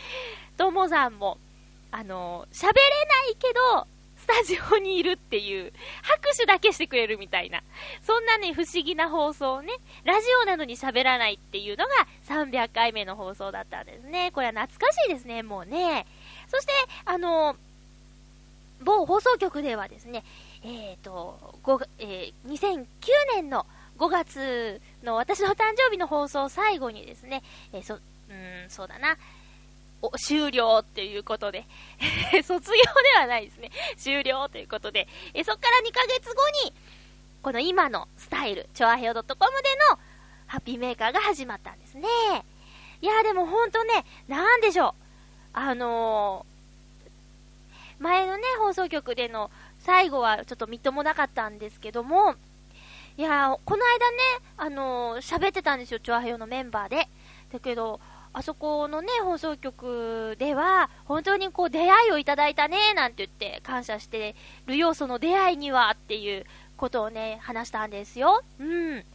[0.58, 1.38] ともさんも、
[1.94, 2.78] あの喋れな
[3.32, 3.88] いけど、
[4.22, 7.64] スタジオにいるっていう、拍手だけしてくれるみたいな、
[8.04, 11.92] そんなね、不思議な放送をね、ラジオなのに喋らないっていうのが
[12.28, 14.32] 300回目の放送だったんですね。
[14.32, 16.06] これは懐かしいですね、もうね。
[16.48, 16.72] そして、
[17.06, 17.56] あの、
[18.84, 20.24] 某放送局ではですね、
[20.64, 21.56] えっ、ー、と、
[22.00, 22.86] えー、2009
[23.36, 23.66] 年の
[23.98, 28.02] 5月の私の誕生日の放送最後にですね、えー、そ、うん、
[28.70, 29.18] そうだな、
[30.02, 31.66] お、終了っていうことで
[32.44, 32.78] 卒業
[33.14, 33.72] ではないですね。
[33.98, 36.74] 終了ということで、えそっから2ヶ月後に、
[37.44, 39.36] この今のスタイル、チョアヘオ .com で
[39.92, 40.00] の
[40.48, 42.08] ハッピーメーカーが始まったんですね。
[43.02, 44.94] いやでもほんとね、なんでしょう。
[45.54, 46.51] あのー、
[48.02, 52.36] 前のね、放送局での最後はちょっとみっともなかったんですけども、
[53.18, 54.18] いやこの間ね、
[54.58, 57.08] あのー、喋ってたんですよ、チョアヘオのメンバーで。
[57.54, 58.00] だけど、
[58.34, 64.36] あそこのね、放送局では、本当にこう出会いをいただいたね、なんて言って感謝して
[64.66, 66.46] るよ、その出会いにはっていう
[66.78, 68.42] ことをね、話したんですよ。
[68.60, 69.06] うん。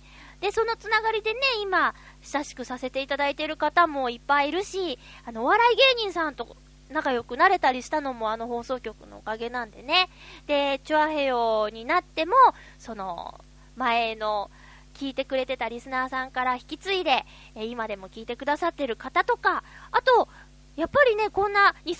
[0.40, 6.56] で、そのつながりでね、今、親しくさせていただいてる方もいっぱいいるし、あの、お笑い芸人さんと
[6.90, 10.08] 仲良くなれたりしたのもあの放送局のおかげなんでね。
[10.46, 12.34] で、チュアヘヨになっても、
[12.78, 13.40] その、
[13.76, 14.50] 前の、
[14.94, 20.28] 聞いてくれてたリスナーさんから引き継いで、今でも聞いてくださってる方とか、あと、
[20.76, 21.94] やっぱりね、こんな2002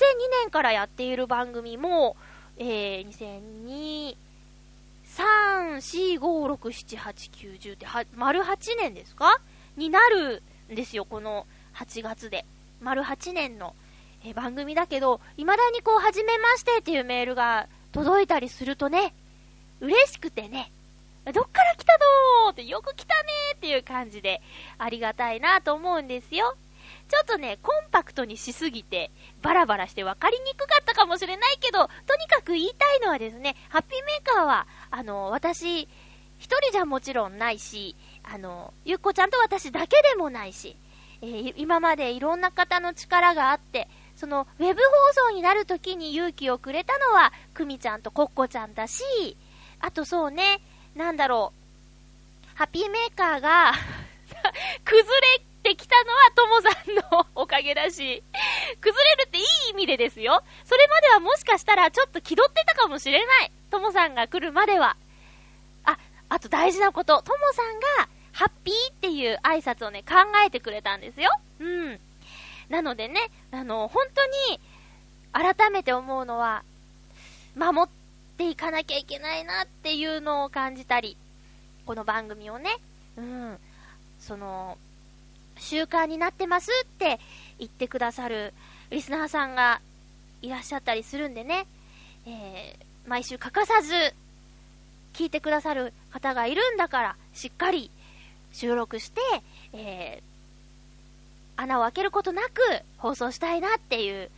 [0.44, 2.16] 年からやっている番組も、
[2.59, 4.16] えー、2002、
[5.14, 9.40] 3、4、5、6、7、8、9、10って、は、丸8年ですか？
[9.77, 12.44] になるんですよ、この8月で。
[12.81, 13.75] 丸8年の、
[14.30, 19.14] え、番組だけど、未だにこう、はじめましてっていうメールが届いたりするとね、
[19.80, 20.72] 嬉しくてね、
[21.32, 21.92] どっから来た
[22.44, 24.40] のーってよく来たねーっていう感じで
[24.78, 26.56] ありがたいなと思うんですよ。
[27.08, 29.10] ちょっとね、コンパクトにしすぎて、
[29.42, 35.88] バラバラして分かりにくかったかもしれないけど、とにかく言いたいのはですね、ハッピーメーカーは、あの、私、
[36.38, 40.76] 一人じゃもちろんないし、あの、ゆっこちゃんと私だけでもないし、
[41.22, 49.05] えー、今までいろんな方の力があって、その、ウェブ放送になるときに勇気をくれたのは、くみちゃんとコッコちゃんだし、
[49.81, 50.61] あとそうね、
[50.94, 53.72] なんだろう、ハッピーメーカーが
[54.85, 58.22] 崩れてきたのはともさんのおかげだし、
[58.81, 60.42] 崩れるっていい意味でですよ。
[60.64, 63.50] それまではもしかしたらちょっと気取ってたかもしれない。
[63.70, 64.96] ともさんが来るまでは。
[65.85, 65.98] あ、
[66.31, 67.20] あと大事なこと。
[67.20, 70.14] ともさんが、ハッピーっていう挨拶をね、考
[70.46, 71.31] えてくれたんですよ。
[71.59, 72.00] うん。
[72.68, 74.61] なのでね、あの、本当に、
[75.33, 76.62] 改めて思うのは、
[77.57, 77.92] 守っ
[78.37, 81.16] ていかなきゃいけないなっていうのを感じたり、
[81.85, 82.70] この番組をね、
[83.16, 83.59] うん、
[84.18, 84.79] その、
[85.59, 87.18] 習慣になってますって
[87.59, 88.52] 言ってくださる
[88.90, 89.81] リスナーさんが
[90.42, 91.66] いらっしゃったりするんでね、
[92.26, 93.94] えー、毎週欠かさず
[95.14, 97.90] 聞いてくださる方がいるんだから、しっかり
[98.52, 99.20] 収録して、
[99.72, 100.36] えー、
[101.57, 102.51] 穴を開けることなく
[102.99, 104.31] 放送したいなっていう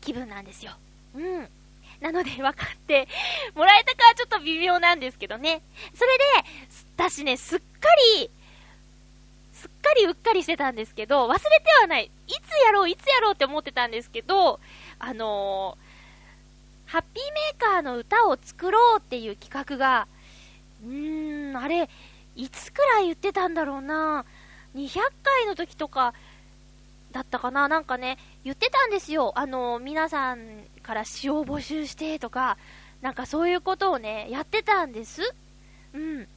[0.00, 0.72] 気分なんですよ。
[1.14, 1.48] うん。
[2.00, 3.08] なので分かって
[3.54, 5.60] もらえたかはちょっと微妙なんですけどね。
[5.94, 6.24] それで、
[6.96, 7.64] 私ね、すっか
[8.18, 8.30] り、
[9.52, 11.46] すっかりうっかりしてたんですけど、忘れて
[11.80, 12.10] はない。
[12.26, 14.60] いつやろう、いつやろうって思ってたんですけど、
[14.98, 20.08] あのー、ハッピーメーカーの歌を作ろうっていう企画が、
[20.82, 21.90] うーん、あれ、
[22.36, 24.24] いつくらい言ってたんだろうな。
[24.74, 26.14] 200回の時とか、
[27.12, 27.66] だったかな？
[27.68, 29.32] なんかね、言ってたんですよ。
[29.34, 32.56] あの、皆さんから詩を募集してとか、
[33.00, 35.22] なんかそういうことをね、やってたんです。
[35.92, 36.20] うん。
[36.20, 36.28] で、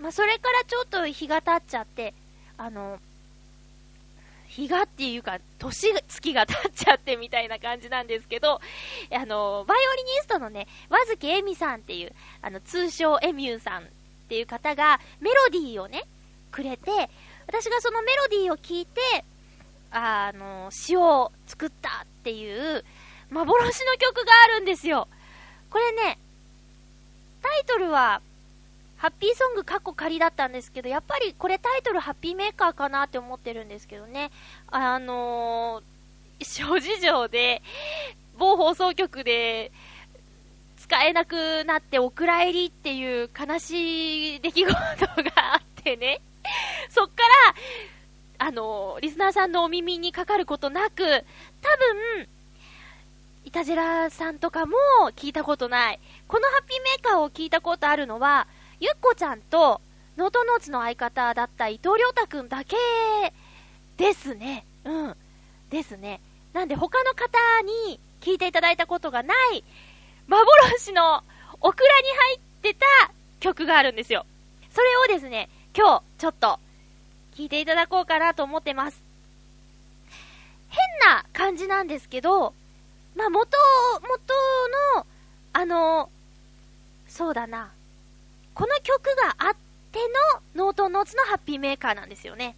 [0.00, 2.12] まあ、それからちょっと日が経っちゃって、
[2.58, 2.98] あの、
[4.48, 8.60] 日がっていうか、年月が経っちゃってみたいな感じなんですけど、
[9.12, 13.86] あの、バイオリニストのね、和月恵美さんっていう、あの、通称エミューさんっ
[14.28, 16.04] ていう方が、メロディーをね、
[16.56, 16.90] くれて、
[17.46, 19.00] 私がそのメロディーを聞いて、
[19.90, 22.82] あの、詩を作ったっていう
[23.30, 25.06] 幻の曲があるんですよ。
[25.70, 26.18] これね、
[27.42, 28.22] タイトルは、
[28.96, 34.30] ハッピーソング過去仮だったんですけど、やっぱりこれタイトルハッピーメーカーかなって思ってるんですけどね。
[34.70, 37.60] あのー、諸事情で、
[38.38, 39.70] 某放送局で、
[40.78, 46.20] 使えなくなってお蔵入りっていう悲しい出来事があってね。
[46.90, 47.22] そっか
[48.38, 51.04] ら、あの、リスナーさんのお耳にかかることなく、
[51.62, 52.28] 多分、
[53.44, 54.76] いたじらさんとかも
[55.14, 56.00] 聞いたことない。
[56.26, 58.48] このハッピーメーカーを聞いたことあるのは、
[58.80, 59.80] ゆっこちゃんと、
[60.16, 62.76] ノートノーツの相方だった伊藤良太くんだけ
[63.96, 64.66] ですね。
[64.84, 65.16] うん。
[65.70, 66.20] ですね。
[66.52, 69.62] なんで他の方に聞いていただいたことがない、
[70.26, 71.22] 幻の
[71.60, 72.86] オクラに入ってた
[73.40, 74.26] 曲があるんですよ。
[74.70, 76.58] それをですね、今日ちょっと
[77.34, 79.02] 聞いていただこうかなと思ってます。
[80.70, 82.54] 変な感じなんですけど、
[83.14, 83.50] まあ、元、
[84.00, 84.08] 元
[84.96, 85.06] の、
[85.52, 86.08] あの、
[87.06, 87.72] そうだな。
[88.54, 89.56] この曲があっ
[89.92, 89.98] て
[90.56, 92.56] のノートノーツのハッピーメーカーなんですよね。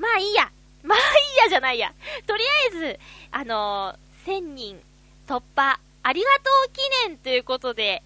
[0.00, 0.50] まあいいや。
[0.82, 1.94] まあいいやじゃないや。
[2.26, 4.80] とりあえず、あのー、1000人
[5.28, 8.02] 突破ありがとう記念ということで、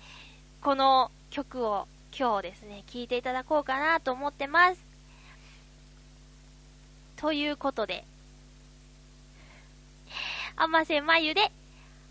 [0.61, 4.81] この曲を今日ですね、聞いていただこうかなと思ってます。
[7.15, 8.05] ということで、
[10.57, 11.53] あませまゆで、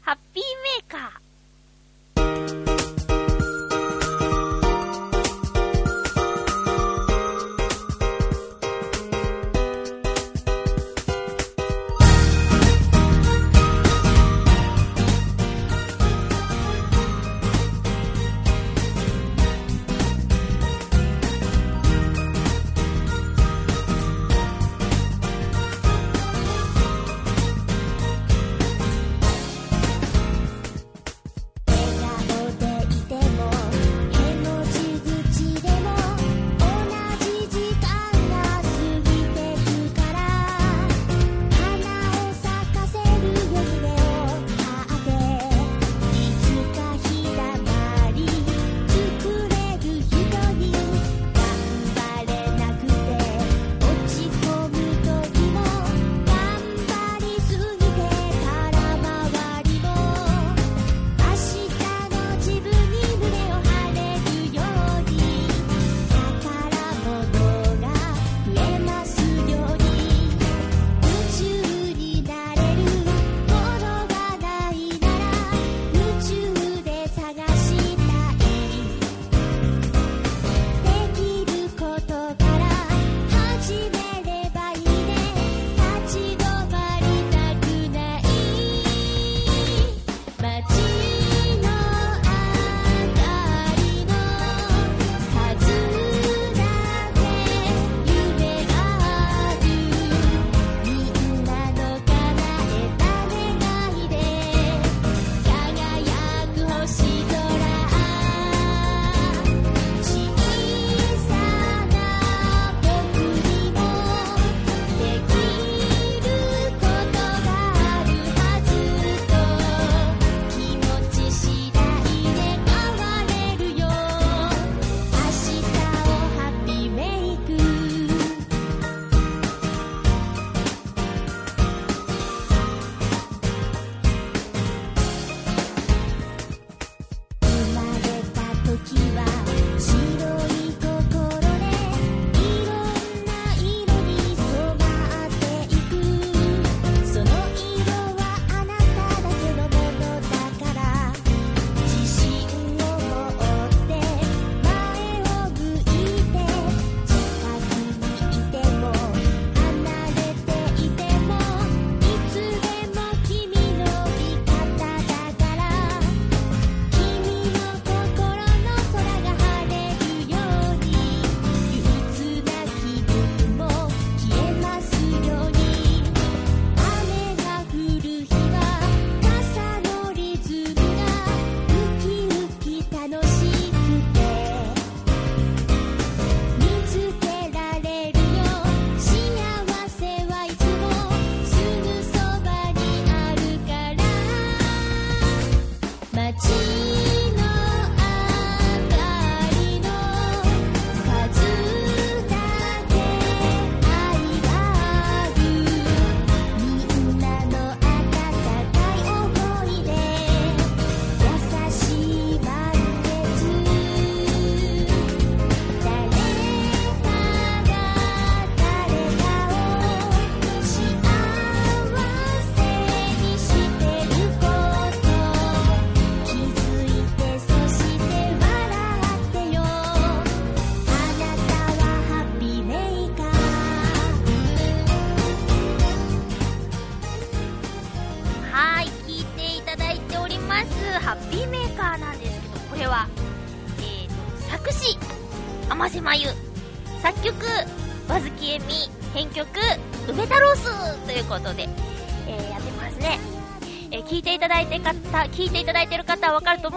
[0.04, 1.27] ハッピーメーカー。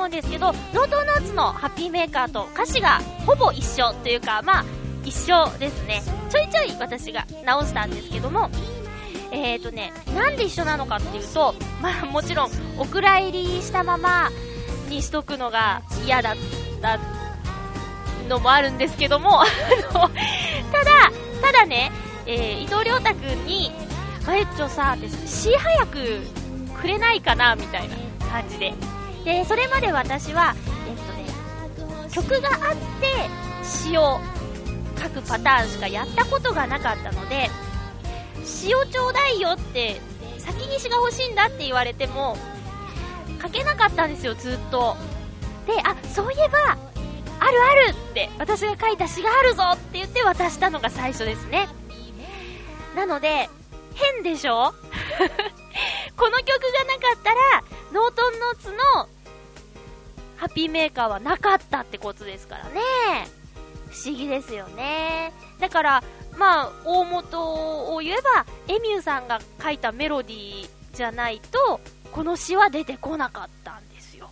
[0.01, 4.65] 思うんですけど、ノートノーツのハッピーメーカーと歌詞がほぼ一緒というか、まあ、
[5.05, 6.03] 一緒ですね。
[6.31, 8.51] ちょいちょい私が直したんですけども、
[9.31, 14.31] えーとね、なんで一緒なのかっていうと、まあもちろん、お蔵入りしたまま
[14.89, 16.37] にしとくのが嫌だっ
[16.81, 16.99] た
[18.27, 19.45] のもあるんですけども、
[19.93, 21.93] ただ、ただね、
[22.25, 23.71] えー、伊藤亮太くんに、
[24.27, 26.23] マユッチョさ、って、詩早く
[26.81, 27.97] くれないかな、みたいな
[28.27, 28.73] 感じで。
[29.25, 30.55] で、それまで私は、
[30.89, 34.21] えっとね、曲があって、詩を
[35.01, 37.51] 書くパターンしかやったことがなかったので、
[38.45, 40.01] 詩をちょうだいよって、
[40.39, 42.37] 先に詩が欲しいんだって言われても、
[43.43, 44.97] 書けなかったんですよ、ずっと。
[45.67, 46.77] で、あ、そういえば、
[47.43, 51.69] あるあるって、私が書いた詩があるぞって言って渡したのが最初ですね。
[52.97, 53.49] なので、
[53.95, 54.75] 変でしょ？
[56.21, 58.77] この曲がなかったら、ノートンノーツの
[60.37, 62.83] ハッピーメーカーはなかったってことですからね。
[63.89, 65.33] 不思議ですよね。
[65.61, 66.05] だから、
[66.37, 71.81] まあ、大元を言えば、エミューさんが書いたメロディーじゃないと、
[72.13, 74.29] この詩は出てこなかったんですよ。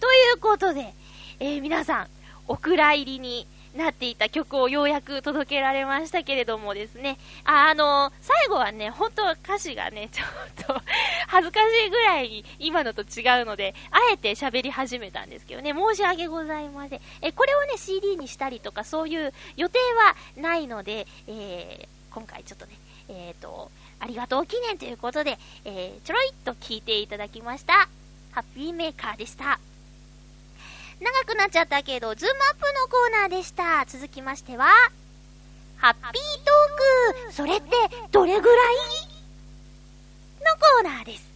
[0.00, 0.94] ということで、
[1.40, 2.06] えー、皆さん、
[2.48, 10.82] お蔵入りになっていた曲をようやく届けられましたけれどもですね、あ、あの最後はね、本当は歌詞がね、 ちょっと
[11.28, 17.00] 恥ずかしいぐらいに今のと違うので、あえて喋り始めたんですけどね、申し訳ございません。
[17.22, 22.72] え、これをね、CD にしたりとかそういう予定はないので、えー、今回ちょっとね、
[23.08, 23.70] えっ、ー、と、
[24.00, 27.88] ありがとう記念ということで、えー、ちょろいっと聞いていただきました。
[28.32, 29.58] ハッピーメーカーでした。
[31.02, 33.84] 長くなっちゃったけど、ズームアップのコーナーでした。
[33.86, 34.66] 続きましては、
[35.78, 37.70] ハッピートークそれって
[38.12, 38.76] どれぐらい？
[40.44, 41.28] のコーナーです。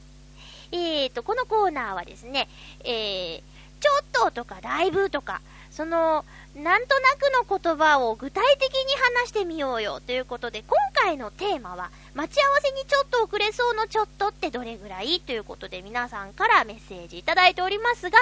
[0.71, 2.49] えーと、このコーナーはですね、
[2.85, 3.43] えー、
[3.81, 5.41] ちょっととかだいぶとか、
[5.73, 6.25] その、
[6.57, 8.79] なんとなくの言葉を具体的に
[9.21, 18.19] 話してみようよということで、今回のテーマは、待ち合わせにちょっと遅れそうのちょっとってどれぐらいということで皆さんからメッセージいただいておりますが、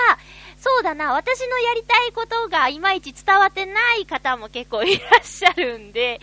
[0.58, 6.20] そうだな、私のやりたいことがいまいち伝わってない方も結構いらっしゃるんで、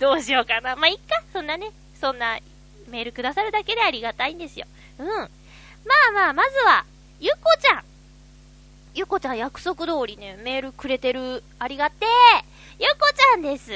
[0.00, 0.74] どうしようかな。
[0.74, 2.40] まあ、いっか、そんなね、そんな
[2.88, 4.66] メールくださるだけでありがたいんですよ。
[4.98, 5.06] うん。
[5.06, 5.28] まあ
[6.12, 6.84] まあ、まずは、
[7.20, 7.91] ゆっこちゃん。
[8.94, 11.42] ゆこちゃん約束通りね、メールくれてる。
[11.58, 12.44] ありがてえ。
[12.78, 13.70] ゆこちゃんです。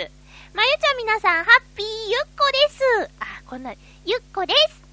[0.52, 3.10] まゆちゃん皆さん、ハッピーゆっこです。
[3.20, 3.72] あ、こんな、
[4.04, 4.85] ゆっこです。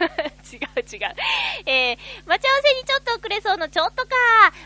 [0.50, 1.14] 違う違う。
[1.66, 4.08] えー、待ち合わせにちょっと遅れそうのちょっとか。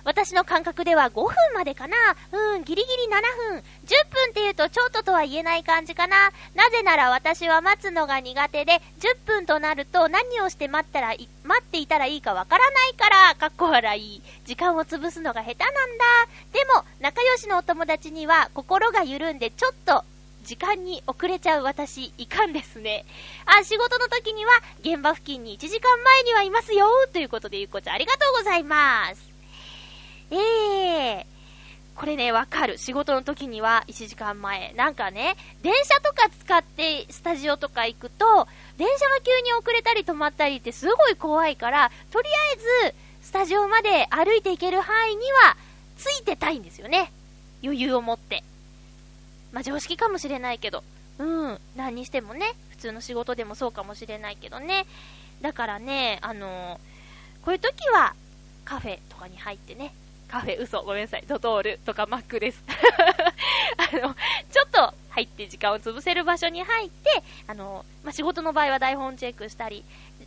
[0.05, 1.97] 私の感覚では5分までかな。
[2.32, 3.64] うん、ギリギリ7分。
[3.85, 6.30] 10分って言うとちょっととは言えない感じかな。
[6.55, 14.22] なぜなら私は待つのが苦手で、10分となると何をして待ったら待っていたらいいかわからないから、かっこ笑い。
[14.45, 16.05] 時間を潰すのが下手なんだ。
[16.53, 20.05] でも、仲良しのお友達には心が緩んでちょっと
[20.45, 23.05] 時間に遅れちゃう私、いかんですね。
[23.47, 29.22] あ、仕事の時には、現場付近に1時間前にはいますよということで、ゆっこちゃんありがとうございます。
[30.30, 31.24] えー、
[31.95, 32.76] これね、わかる。
[32.78, 34.72] 仕事の時には1時間前。
[34.74, 45.57] なんかね、電車とか使ってスタジオとか行くと、電車が急に遅れたり止まったりってすごい怖いから、とりあえず、スタジオまで歩いていける範囲には、
[45.97, 47.12] ついてたいんですよね。
[47.62, 48.42] 余裕を持って。
[49.55, 50.82] まあ、常識かもしれないけど、
[51.18, 54.84] うん、何にしてもね、普通の仕事でもそうかもしれないけどね。
[55.42, 58.14] だからね、あのー、こういう時は、
[58.64, 59.94] カフェとかに入ってね、
[60.26, 62.64] カフェ、嘘、ごめんなさい、ドトールとかマックです。
[63.78, 64.14] あの、
[64.50, 69.84] ちょっと入って時間を潰せる場所に入って、あの、まあ、仕事の場合は台本チェックしたり、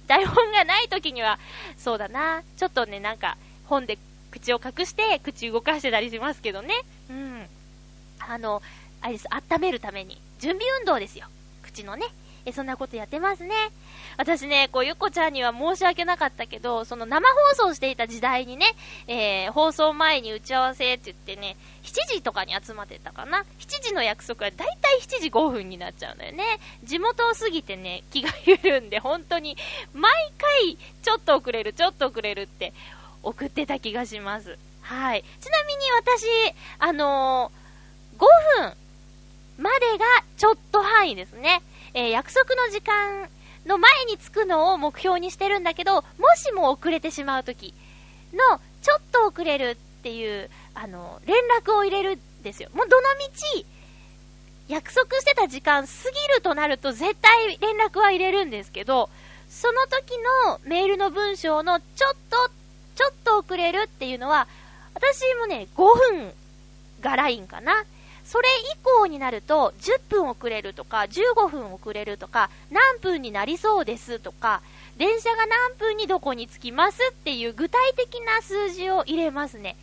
[0.08, 1.38] 台本がない時には、
[1.78, 3.98] そうだな、ちょっとね、なんか、本で
[4.32, 6.74] 口を隠して、口動かしてたりしますけどね。
[7.10, 7.50] うん。
[8.20, 8.62] あの、
[9.02, 11.28] あれです、温めるために、準備運動ですよ。
[11.64, 12.06] 口のね。
[12.48, 13.54] え、そんなことやってますね。
[14.16, 18.74] 私ね、こう、ゆっこちゃんには申し訳なかったけど、その生放送していた時代にね、
[19.08, 23.46] えー、放送前に打ち合わせって言ってね、7時とかに集まってたかな。
[23.60, 26.60] 7時の約束はだいたい7時5分になっちゃうんだよね。
[26.86, 29.58] 地元を過ぎてね、気が緩んで、本当に、
[29.94, 32.72] 毎回、ちょっと遅れる、ちょっと遅れるって
[33.24, 34.58] 送ってた気がします。
[34.84, 35.24] はい。
[35.42, 36.26] ちなみに私、
[36.80, 38.26] あのー、5
[38.64, 38.78] 分
[39.58, 40.06] までが
[40.38, 41.62] ちょっと範囲ですね。
[41.94, 43.30] えー、約束の時間
[43.66, 46.04] の前に着くのを目標にしてるんだけど、も
[46.36, 47.74] しも遅れてしまうとき、
[48.34, 52.70] の、ちょっと遅れるっていう、あの、連絡を入れるんですよ。
[52.74, 53.66] もうどのみち、
[54.68, 59.10] 約束してた時間過ぎるとなると絶対連絡は入れるんですけど、
[59.50, 62.52] その時のメールの文章のちょっと、
[62.96, 64.48] ちょっと遅れるっていうのは、
[64.94, 66.34] 私もね、5分
[67.02, 67.86] がラインかな。
[68.28, 74.62] それ以降になると、10分遅れるとか、15分遅れるとか、何分になりそうですとか、
[74.98, 79.78] 電車が何分にどこに着きますっていう具体的な数字を入れますね。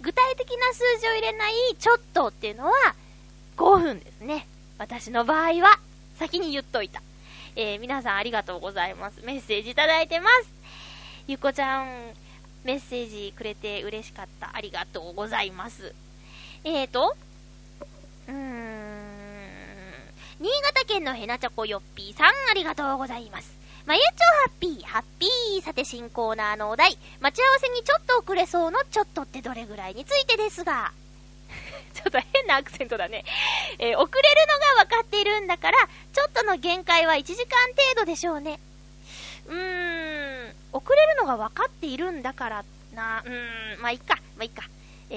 [0.00, 2.72] 具体的な数字を入れないちょっとっていうのは
[3.56, 4.48] 5分ですね。
[4.76, 5.78] 私の場合は
[6.18, 7.00] 先に言っといた。
[7.54, 9.20] えー、皆さんありがとうございます。
[9.22, 10.48] メッセージいただいてます。
[11.28, 11.86] ゆこちゃん、
[12.64, 14.50] メッセージくれて嬉しかった。
[14.52, 15.94] ありがとうございます。
[16.64, 17.14] えーと、
[18.28, 19.04] うーん、
[20.40, 23.54] 新潟県のヘナチョコヨッピーさん、ありがとうございます。
[23.86, 25.62] まゆちょハッピー、ハッピー。
[25.62, 26.96] さて、新コーナーのお題。
[27.20, 30.92] 待ち合わせにちょっと遅れそうのちょっとってどれぐらいについてですが。
[31.92, 33.24] ちょっと変なアクセントだね。
[33.78, 34.46] えー、遅れる
[34.76, 35.78] のが分かっているんだから、
[36.14, 37.58] ちょっとの限界は1時間
[37.94, 38.58] 程度でしょうね。
[39.46, 42.64] うーん、遅れるのが分かっているんだから
[42.94, 44.64] な、うーん、まあ、いっか、まあ、いっか。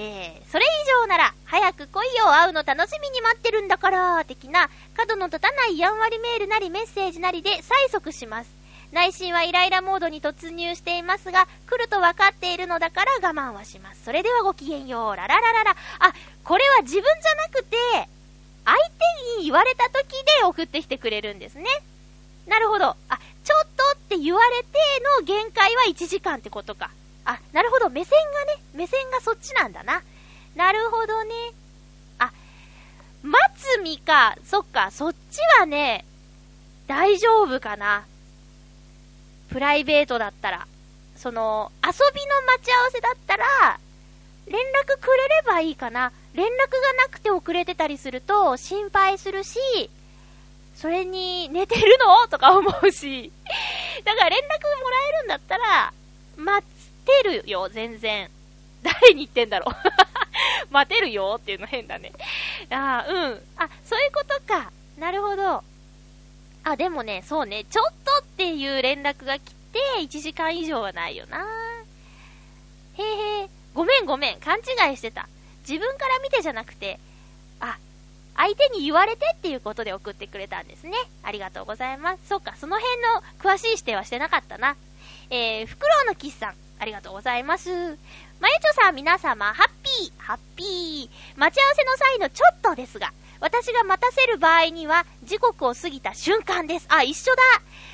[0.00, 8.50] ー、それ以上なら、早く来いよ、会うの楽しみに待ってるんだから、的な、角の立たないやんわりメールなりメッセージなりで催促します。
[8.92, 14.04] 内心はイライラモードに突入していますが、来ると分かっているのだから我慢はします。
[14.04, 15.16] それではごきげんよう。
[15.16, 15.70] ラララララ。
[15.98, 17.76] あ、これは自分じゃなくて、
[18.64, 18.76] 相
[19.36, 20.06] 手に言われた時
[20.38, 21.64] で送ってきてくれるんですね。
[22.46, 22.94] なるほど。
[23.08, 24.68] あ、ちょっとって言われて
[25.18, 26.90] の限界は1時間ってことか。
[27.30, 27.90] あ、なるほど。
[27.90, 30.02] 目線がね、目線がそっちなんだな。
[30.56, 31.34] なるほどね。
[32.18, 32.32] あ、
[33.22, 34.34] 待つみか。
[34.44, 36.06] そっか、そっちはね、
[36.86, 38.06] 大丈夫かな。
[39.50, 40.66] プライベートだったら。
[41.16, 43.78] その、遊びの待ち合わせだったら、
[44.46, 46.12] 連絡くれればいいかな。
[46.32, 49.58] 連絡がなくて遅れてたりすると心配するし、
[50.74, 52.28] それに寝てるの？
[52.28, 53.32] とか思うし。
[54.04, 54.44] だから連絡
[54.82, 55.92] もらえるんだったら、
[56.36, 56.66] 待
[57.22, 58.30] てるよ、全然。
[58.82, 59.74] 誰に言ってんだろう
[60.70, 62.12] 待てるよっていうの変だね。
[62.70, 63.42] ああ、うん。
[63.56, 64.70] あ、そういうことか。
[64.98, 65.64] なるほど。
[66.64, 71.46] あ、でもね、そうね、ちょっとっていう連絡が来て、1時間以上はないよな。
[72.94, 75.28] へえへごめんごめん、勘違いしてた。
[75.68, 76.98] 自分から見てじゃなくて、
[77.60, 77.78] あ、
[78.36, 80.92] 相手に言われてっていうことで送ってくれたんですね。
[81.22, 82.28] ありがとうございます。
[82.28, 84.76] そっか、その辺の詳しい指定はしてなかったな。
[85.30, 87.70] えー、フクロウのキスさん、ありがとうございます。
[87.70, 91.38] まゆちょさん、皆様、ハッピー、ハッピー。
[91.38, 96.86] 待ち合わせの際のちょっとですが、私が待たせる場合には、時刻を過ぎた瞬間です。
[96.88, 97.42] あ、一緒だ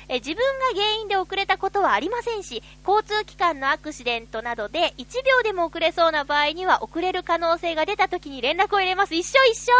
[0.07, 0.43] え自分が
[0.75, 9.15] 原因で遅れたことはありませんし、交通機関のアクシデントなどで1秒でも遅れそうな場合には遅れる可能性が出た時に連絡を入れます。
[9.15, 9.73] 一緒一緒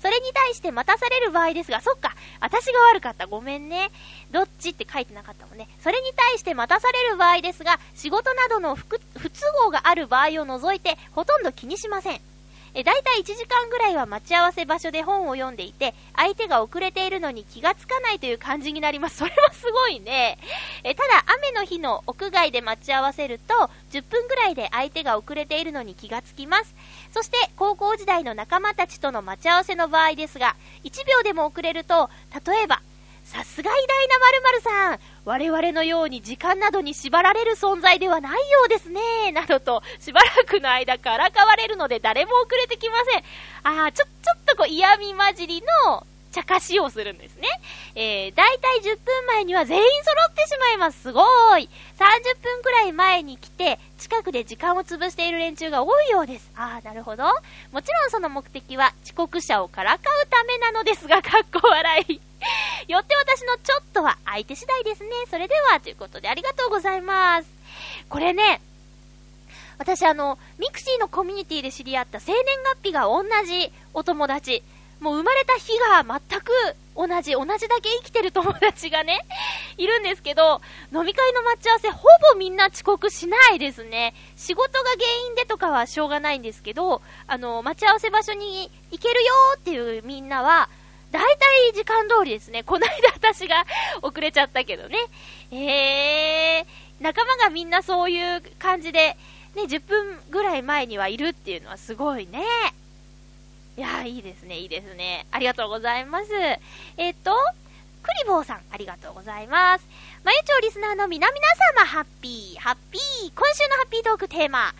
[0.00, 3.26] それに対して待たされる場合ですが、そっか、私が悪かった。
[3.26, 3.90] ごめんね。
[4.30, 5.68] どっちって書いてなかったもんね。
[5.82, 8.98] それに対して待たされる場合ですが、仕事などの不都
[9.64, 12.33] 合がある場合を除いて、ほとんど気にしません。
[12.76, 19.18] え、だいたい1時間ぐらいは待ち合わせ場所で本を読んでいて、相手が遅れているのに気がつかないという感じになります。
[19.24, 20.38] それはすごいね。
[20.82, 26.74] え、ただ雨の日の屋外で待ち合わせると、10分ぐらいで相手が遅れているのに気がつきます。
[27.12, 32.10] そして、高校時代の仲間たちとの待ち合わせの場合ですが、1秒でも遅れると、
[32.44, 32.80] 例えば、
[33.24, 35.00] さすが偉大な〇〇さん。
[35.24, 39.00] 我々のように時間などに縛られる存在ではないようですね。
[39.32, 43.24] などと、しばらくの間からかわれるので誰も遅れてきません。
[43.84, 47.48] あー、ちょ、ちょっとこう嫌味混じりの茶化しをするんですね。
[47.94, 51.00] えー、だいたい10分前には全員揃ってしまいます。
[51.00, 51.70] すごーい。
[51.96, 56.50] 30分くらい前に来て、近くで時間を潰している連中が多いようです。
[56.56, 57.24] あー、なるほど。
[57.72, 62.20] もちろんその目的は遅刻者をからかうためなのですが、かっこ笑い。
[62.88, 65.10] よって私のちょっとは相手次第ですね。
[65.30, 67.48] それでは、ということでありがとうございます。
[68.08, 68.60] これね、
[69.78, 72.42] 私あの、 mixi のコミュニティで知り合った生年
[72.76, 74.62] 月日が同じお友達、
[75.00, 76.52] もう生まれた日が全く
[76.96, 79.24] 同じ、同じだけ生きてる友達がね、
[79.76, 80.60] いるんですけど、
[80.92, 84.14] 飲み会の待ち合わせほぼみんな遅刻しないですね。
[84.36, 90.68] 仕事が原因でとかはしょうがないんですけど、あの、待ち合わせ場所に行けるよっていうみんなは、
[91.14, 92.64] だいたい時間通りですね。
[92.64, 93.64] こないだ私が
[94.02, 94.98] 遅れちゃったけどね。
[95.52, 96.66] えー、
[97.00, 99.16] 仲間がみんなそういう感じで、
[99.54, 102.42] ね、10分ぐらい前にはいるっていうのはすごいね。
[103.76, 105.26] いや、いいですね、いいですね。
[105.30, 106.32] ありがとうございます。
[106.96, 107.32] えっ、と、
[108.02, 109.86] クリボーさん、ありがとうございます。
[110.24, 111.38] まゆちょリスナーの皆々
[111.78, 113.32] 様、ハッピー、ハッピー。
[113.36, 114.74] 今週のハッピートークテーマ。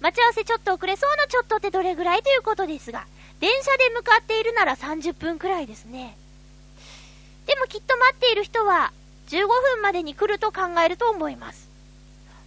[0.00, 3.06] 待ち合わせちょっと遅れそうなちょっとってどれぐらいということですが、
[3.40, 6.16] 電車で向かっているなら30分くらいですね。
[7.46, 8.92] でもきっと待っている人は、
[9.28, 11.68] 15分までに来ると考えると思います。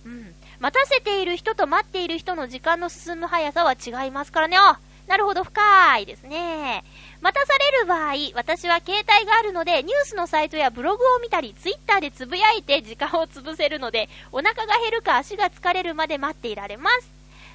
[0.05, 0.33] うん。
[0.59, 4.57] 待たせている人と待っている人の時間の進む速さは違いますからね。
[4.57, 6.83] あ、なるほど、深いですね。
[7.21, 17.12] 待たされる場合、私は携帯があるので、ニュースのサイトやブログを見たり、ツイッターでつぶやいて時間を潰せるので、お腹が減るか足が疲れるまで待っていられます。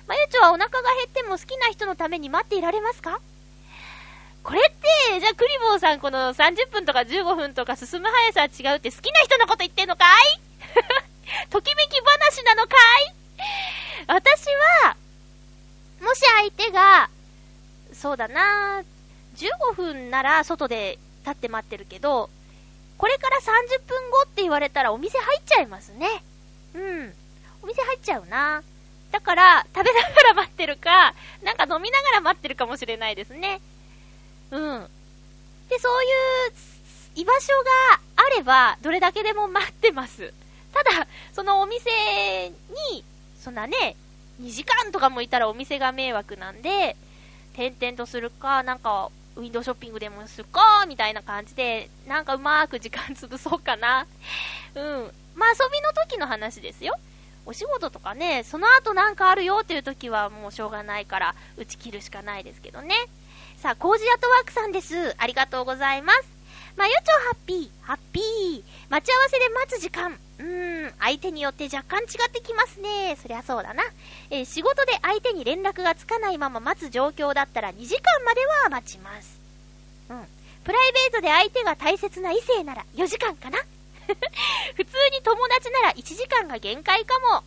[0.08, 3.20] まゆちょはお腹が減っても好きな人のために待っていられますか？
[4.42, 10.40] これって、じゃあクリボーさんこの30分とか15分とか進む速さは違うって好きな人のこと言ってんのかい？
[11.50, 12.74] ときめき話なのか
[13.06, 13.14] い？
[14.06, 14.46] 私
[14.86, 14.96] は、
[16.00, 17.10] もし相手が、
[17.92, 18.82] そうだな
[19.36, 22.30] 15分なら外で立って待ってるけど、
[22.96, 23.42] これから30
[23.86, 26.06] 分後って言われたらお店入っちゃいますね。
[26.74, 27.12] うん。
[27.62, 28.62] お店入っちゃうな。
[29.10, 33.60] だから、食べながら待ってるか、なんか飲みながら待ってるかもしれないですね。
[34.50, 34.88] うん。
[35.68, 37.52] で、そういう居場所
[37.86, 40.32] があれば、どれだけでも待ってます。
[40.72, 42.50] ただ、そのお店
[42.90, 43.04] に、
[43.40, 43.96] そんなね、
[44.40, 46.96] 2時間とかもいたらお店が迷惑なんで、
[47.54, 54.06] 転々とするか、なんか、ウィンドウショッピングでもするか、みたいな感じで、なんかうまーく時間潰そうかな。
[54.74, 55.12] うん。
[55.34, 56.98] まあ遊びの時の話ですよ。
[57.48, 62.94] お仕事とかね、その後なんかあるよっていう時はもうしょうがないから、打ち切るしかないですけどね。
[63.56, 65.14] さあ、コージアットワークさんです。
[65.16, 66.28] ありがとうございます。
[66.76, 68.62] まゆちょハッピー、ハッピー。
[68.90, 70.18] 待ち合わせで待つ時間。
[70.40, 73.16] うーん、相手によって若干違ってきますね。
[73.16, 73.82] そりゃそうだな。
[74.28, 79.40] えー、仕事で相手に連絡がつかないまま待つ状況だったら2時間までは待ちます。
[80.10, 80.26] うん。
[80.64, 83.58] プライベートで相手が大切な異性なら4時間かな
[84.76, 87.42] 普通に友達なら1時間が限界かも。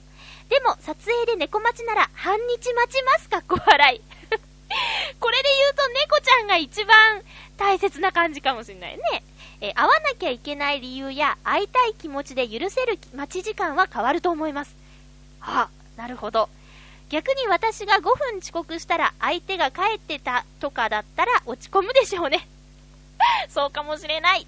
[0.49, 4.01] でも、撮影で猫待ちなら半日待ちますかっこ笑い。
[5.19, 7.23] これで言うと猫ちゃんが一番
[7.57, 9.23] 大切な感じかもしんないね。
[9.61, 14.75] え会わなきゃいけない理由や会いたい気持ちで許せる待ち時間は変わると思います。
[15.41, 16.49] あ、なるほど。
[17.09, 22.47] 逆に私が5分遅刻したら相手が帰ってたとかだったら落ち込むでしょうね。
[23.49, 24.47] そうかもしれない。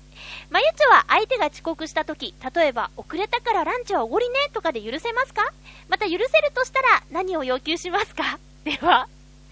[0.50, 5.52] まゆちょは相手が遅刻した時、例えば遅れたからランチはおごりねとかで許せますか？
[5.90, 8.40] また許せるとしたら何を要求しますか？
[8.64, 9.08] では。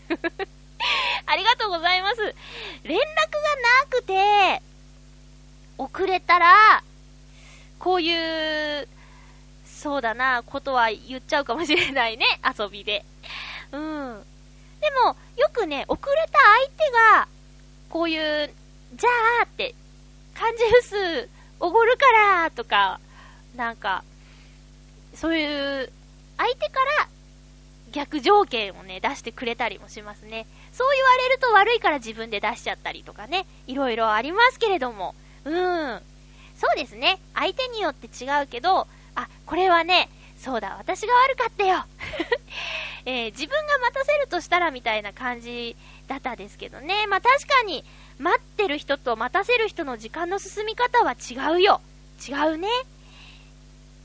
[1.28, 2.18] ありがとうございます。
[2.84, 3.06] 連絡が
[3.80, 4.62] なくて、
[5.78, 6.84] 遅れたら、
[7.80, 8.88] こういう、
[9.66, 12.26] そうだな、ことは言っちゃうかもしれないね、
[12.60, 13.06] 遊びで。
[13.72, 14.26] うん。
[14.80, 17.28] でも、よくね、遅れた相手が、
[17.90, 18.54] こういう、
[18.94, 19.10] じゃ
[19.42, 19.74] あって、
[20.34, 21.30] 漢字フス、
[21.60, 22.12] おごるか
[22.44, 23.00] らとか、
[23.56, 24.04] なんか、
[25.14, 25.92] そういう、
[26.38, 27.08] 相手から
[27.92, 30.48] 逆条件をね、出してくれたりもしますね。
[30.72, 35.14] そう言われると悪いから自分で出しちゃったりとかね、いろいろありますけれども、
[35.46, 36.02] うーん。
[36.56, 37.20] そうですね。
[37.34, 41.86] 相手によって違うけど、あ、これはね、そうだ、私が悪かったよ。
[43.06, 45.76] えー、自分が待たせるとしたらみたいな感じ
[46.08, 47.08] だったですけどね。
[47.08, 47.84] まあ確かに、
[48.22, 51.82] 待ってる人と待たせる人の時間の進み方は違うよ。
[52.28, 52.68] 違うね。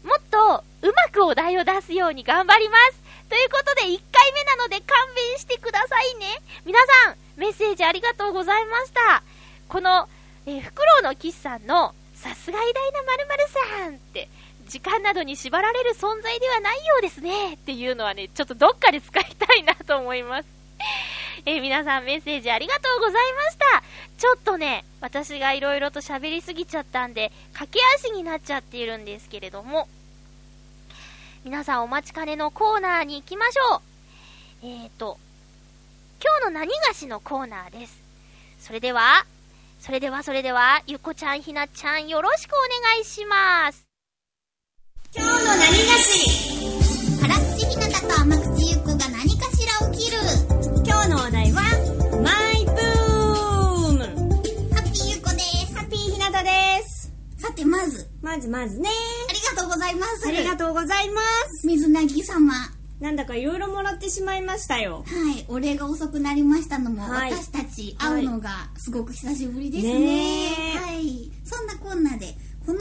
[0.04, 3.02] もっと、うまくお題を出すように頑張ります。
[3.28, 6.40] ということで、1回目なので勘弁してくださいね。
[6.64, 9.22] 皆さん、メッセージありがとうございました。
[9.68, 10.08] この、
[10.46, 13.48] え、フクロウのキスさんの、さすが偉大な〇〇
[13.84, 14.28] さんって、
[14.68, 17.54] 時間などに縛られる存在ではないようですね。
[17.54, 20.48] っていうのはね、ちょっとどっかで使いたいなと思います。
[21.45, 23.82] えー、皆さんメッセージありがとうございました。
[24.18, 29.89] ちょっとね、私が色々と喋りすぎちゃったんで、駆け足になっちゃっているんですけれども、
[31.45, 33.80] 皆さんお待ちかねのコーナーに行きましょう。
[34.62, 35.18] えーと、
[36.24, 38.01] 今日の何菓子のコーナーです。
[38.59, 39.26] それでは、
[39.78, 43.87] それではそれでは、ゆこちゃん、ひなちゃん、よろしくお願いします。
[45.14, 47.20] 今日の何菓子？
[47.20, 48.55] 辛口ひなたと甘口
[57.57, 58.07] さて、まず。
[58.20, 58.90] まずまずね。
[59.30, 60.28] ありがとうございます。
[60.28, 61.66] ありがとうございます。
[61.66, 62.52] 水なぎ様。
[63.00, 65.04] なんだかいろいろもらってしまいましたよ。
[65.07, 65.44] はい。
[65.48, 69.98] お礼が遅くなりましたのも、はい、私たち会うのがすごく久しぶりですね。
[69.98, 70.48] ね
[70.78, 71.30] はい。
[71.44, 72.34] そんなこんなで、
[72.66, 72.80] この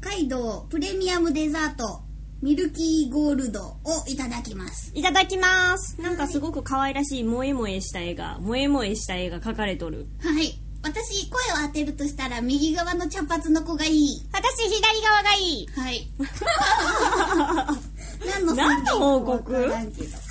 [0.00, 2.02] 北海道プレミアムデザート、
[2.40, 4.90] ミルキーゴールドをいただきます。
[4.94, 6.00] いただきます。
[6.00, 10.06] なんかすごく可愛らしい萌え萌えした絵が、萌え萌えした絵が描かれとる。
[10.20, 10.61] はい。
[10.82, 14.26] 私、声を当てるとしたら、右側の茶髪の子がいい。
[14.32, 15.68] 私、左側がいい。
[15.76, 16.08] はい。
[18.26, 20.22] 何の何の報告わからんけどは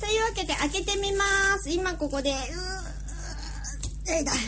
[0.00, 1.24] というわけで開けてみま
[1.58, 1.68] す。
[1.70, 2.36] 今ここで、うー、
[4.16, 4.32] えいだ。
[4.32, 4.38] ーい。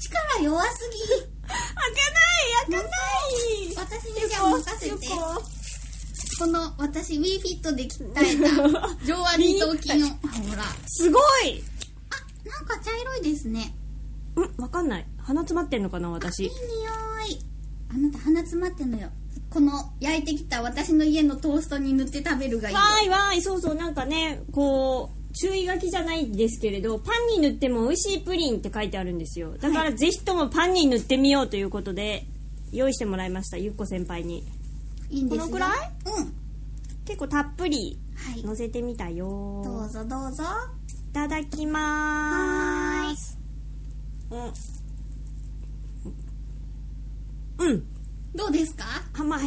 [0.00, 0.98] 力弱すぎ。
[1.08, 1.24] 開か
[2.12, 2.22] ない
[2.70, 2.90] 開かない
[3.76, 4.96] 私にじゃあ任せて。
[6.38, 8.22] この、私、WeFit で鍛えた、
[9.04, 10.16] 上腕二頭筋の、あほ
[10.54, 10.62] ら。
[10.86, 11.75] すごいあ、
[12.46, 13.74] なんか茶色いですね。
[14.36, 15.06] んわかんない。
[15.18, 16.42] 鼻詰まってんのかないい私。
[16.42, 16.52] 匂い。
[17.90, 19.08] あなた鼻詰まってんのよ。
[19.50, 22.80] この焼いてきた私の家のトーストに塗って食べるがいいよ。
[22.80, 29.56] わーいわーい、そうそう、なんかね、こう、注意書きじゃないですけれど、パンに塗っても美味しいプリンって書いてあるんですよ。
[29.58, 32.26] だからぜひともパンに塗ってみようということで、
[32.72, 34.44] 用意してもらいました、ゆっこ先輩に。
[35.10, 35.70] いいんですよこのくらい？
[36.18, 36.34] うん。
[37.04, 38.42] 結構たっぷりはい。
[38.42, 40.44] 乗せてみたよどうぞどうぞ。
[41.16, 43.38] いただきまーす。
[44.30, 44.52] うん。
[47.66, 47.82] うん。
[48.34, 48.84] どうですか？
[49.18, 49.40] 甘い。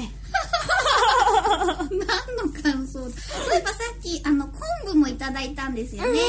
[1.92, 2.08] 何の
[2.64, 3.12] 感想そうい
[3.60, 6.20] えばさっき、あの、昆布もいただいたんですよね。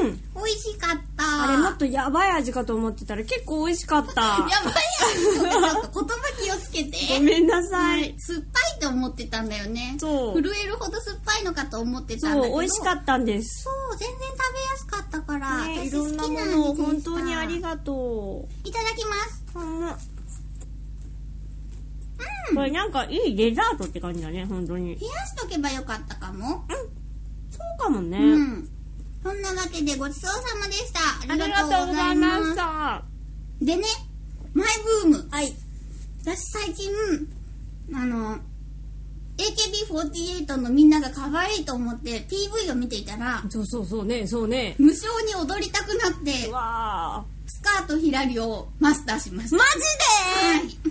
[0.00, 0.20] うんうんうん。
[0.34, 1.44] 美味しかった。
[1.44, 4.22] あれもっとやばい味かと思ってたら結構美味しかった。
[4.22, 4.56] やばいや
[5.14, 5.44] つちょっ
[5.92, 6.96] と言葉気をつけて。
[7.18, 8.14] ごめんなさい。
[8.18, 8.46] 酸っぱ
[8.78, 9.96] いと思ってたんだよね。
[9.98, 12.54] そう震えるほど酸っぱいのかと思ってたんだけど。
[12.54, 13.64] そう、美味しかったんです。
[13.64, 14.16] そう、全然
[15.38, 15.66] から。
[15.66, 19.44] ね、い私ろんなものを本当にありがといただきます。
[19.54, 19.60] う。
[19.60, 20.16] うん
[22.54, 24.96] これなんかいいデザートって感じだね、本当に。
[24.98, 26.64] 冷やしとけばよかったかも。
[27.50, 28.18] そうかもね。
[28.18, 28.68] うん。
[29.22, 31.00] そんなわけでごちそうさまでした。
[31.00, 32.36] あありがととうございま。
[32.38, 33.02] した。
[33.60, 33.82] でね、
[34.54, 34.66] マイ
[35.02, 35.28] ブーム。
[35.30, 35.52] はい。
[36.24, 36.88] 私最近、
[37.94, 38.38] あの、
[39.36, 44.74] AKB48 のみんなが可愛いと思って PV を見ていたら、そうそうそうね、そうね。
[44.78, 46.32] 無償に踊りたくなって
[47.46, 49.56] スカートひらりをマスターしました。
[49.56, 50.68] マはい。
[50.68, 50.76] ジ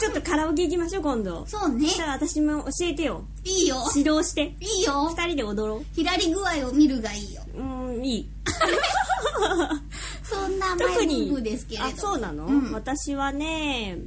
[0.00, 1.46] ちょっとカラオケ行きましょう、今度。
[1.46, 1.98] そうねそし。
[1.98, 3.24] たら私も教えてよ。
[3.44, 3.76] いいよ。
[3.94, 4.54] 指導して。
[4.60, 5.08] いいよ。
[5.16, 7.42] 二人で踊ろひらり具合を見るがいいよ。
[7.56, 7.62] う。
[8.00, 8.28] ん、いい。
[10.24, 11.86] そんなマイブームですけれど。
[11.86, 13.98] あそうなの、うん私はね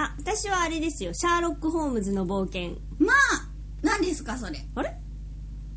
[0.00, 3.48] あ私はあれですよシャーロック・ホームズの冒険まあ、
[3.82, 4.64] 何ですかそれ？
[4.74, 4.96] あれ？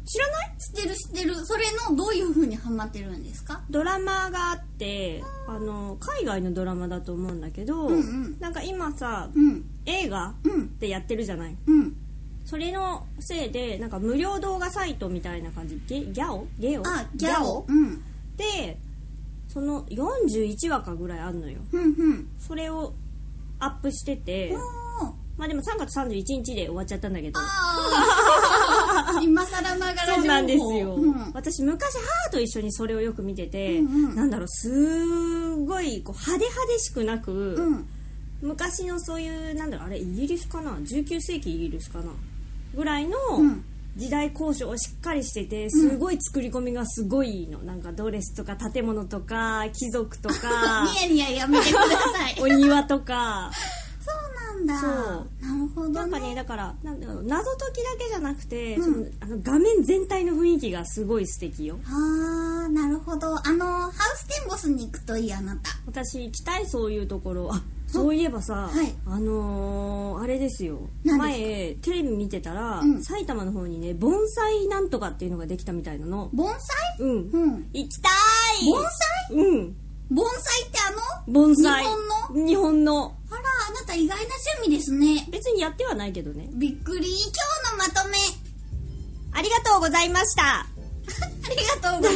[0.05, 0.57] 知らない？
[0.57, 1.35] 知ってる知ってる。
[1.45, 3.61] それのどういう風にハマってるんですか？
[3.69, 9.63] ドラマがあってあの海外のドラマだと思うんだけど、うんうんなんか今さうん。
[9.85, 10.77] 映画うん。
[10.79, 11.55] でやってるじゃない？
[11.67, 11.95] うん。
[12.45, 16.47] それのせいでなんか無料動画サイトみたいな感じゲギャオ？
[16.59, 16.81] ゲオ？
[16.85, 18.01] あ、ギャオうん。
[18.37, 18.77] で
[19.47, 22.27] その41話かぐらいあんのよふんふん。
[22.39, 22.93] それを
[23.61, 24.55] アップしてて。
[25.37, 27.39] まあでも3月31日で終わっちゃったんだけど。
[29.23, 31.31] 今更ながらそうなんですよ、うん。
[31.33, 31.93] 私昔
[32.25, 34.15] 母と一緒にそれをよく見てて、うんうん。
[34.15, 37.87] なんだろうすごいこう派手派手しくなく、うん。
[38.41, 42.11] 昔のそういうなんだろうあれイギリスかな？19世紀イギリスかな？
[42.75, 52.41] ぐらいのうん時代交渉をしっかりしててすごい作り込みがすごいのなんかドレスとか建物とか貴族とかニヤニヤやめてください。
[52.41, 53.51] お庭とか
[53.99, 54.11] そ
[54.63, 54.81] うなんだ。
[54.81, 55.93] そうなるほど、ね。
[55.93, 63.35] なんかねだからなんだろう謎解きだけじゃなくて、うんそのあの画面全体の雰囲気がすごい素敵よあー、なるほど。
[63.35, 65.69] あの、ハウステンボスに行くといいあなた。
[65.85, 67.61] 私行きたいそういうところあ
[67.91, 68.93] そういえばさ、はい。
[69.05, 70.79] あのー、あれですよ。
[71.03, 71.17] 何ですか？
[71.17, 73.03] 前テレビ見てたら、うん。
[73.03, 76.29] 埼玉の方にね盆栽なんとかっていうのができたみたいなの。
[76.33, 76.57] 盆栽？
[76.99, 77.29] うん。
[77.31, 77.69] うん。
[77.73, 78.65] 行きたい！
[78.69, 79.35] 盆栽？
[79.37, 79.75] うん。
[80.09, 80.91] 盆栽ってあ
[81.27, 81.33] の？
[81.33, 81.83] 盆栽。
[81.83, 82.07] 日本
[82.43, 82.47] の？
[82.47, 83.15] 日本の。
[83.29, 83.39] あら、
[83.69, 84.25] あなた意外な
[84.59, 85.25] 趣味ですね。
[85.31, 86.49] 別にやってはないけどね。
[86.53, 87.07] びっくり。
[87.07, 87.15] 今
[87.87, 88.17] 日のまとめ。
[89.33, 90.43] ありがとうございました。
[90.67, 90.67] あ
[91.49, 92.15] りがとうござい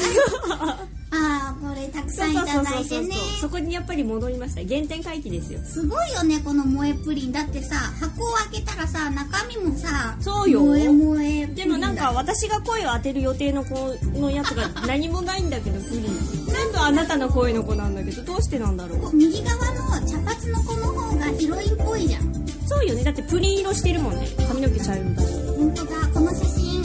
[0.67, 0.85] ます。
[1.11, 3.15] あー、これたくさんいただいてね。
[3.39, 4.61] そこにやっぱり戻りました。
[4.67, 5.59] 原点回帰ですよ。
[5.63, 7.31] すごいよね、この萌えプリン。
[7.31, 10.61] だってさ、箱を開けたらさ、中身もさ、そうよ。
[10.61, 11.45] 萌え萌え。
[11.47, 13.75] でもなんか私が声を当てる予定の子
[14.19, 16.03] のやつが 何もないんだけどプリン。
[16.47, 19.15] 全部あなたの声の子なんだけどどうしてなんだろう？
[19.15, 19.55] 右側
[19.99, 22.33] の茶髪の子の方がヒロインっぽいじゃん。
[22.67, 23.03] そうよね。
[23.03, 24.27] だってプリン色してるもんね。
[24.47, 25.27] 髪の毛茶色だし
[25.57, 26.83] 本当だ、この写真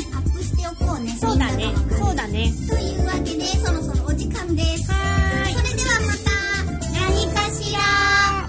[0.91, 1.12] こうね。
[1.20, 4.91] そうだねそうだねというわけで、そろそろお時間です。
[4.91, 6.34] はーいそれではまた、
[6.99, 7.78] 何かしら。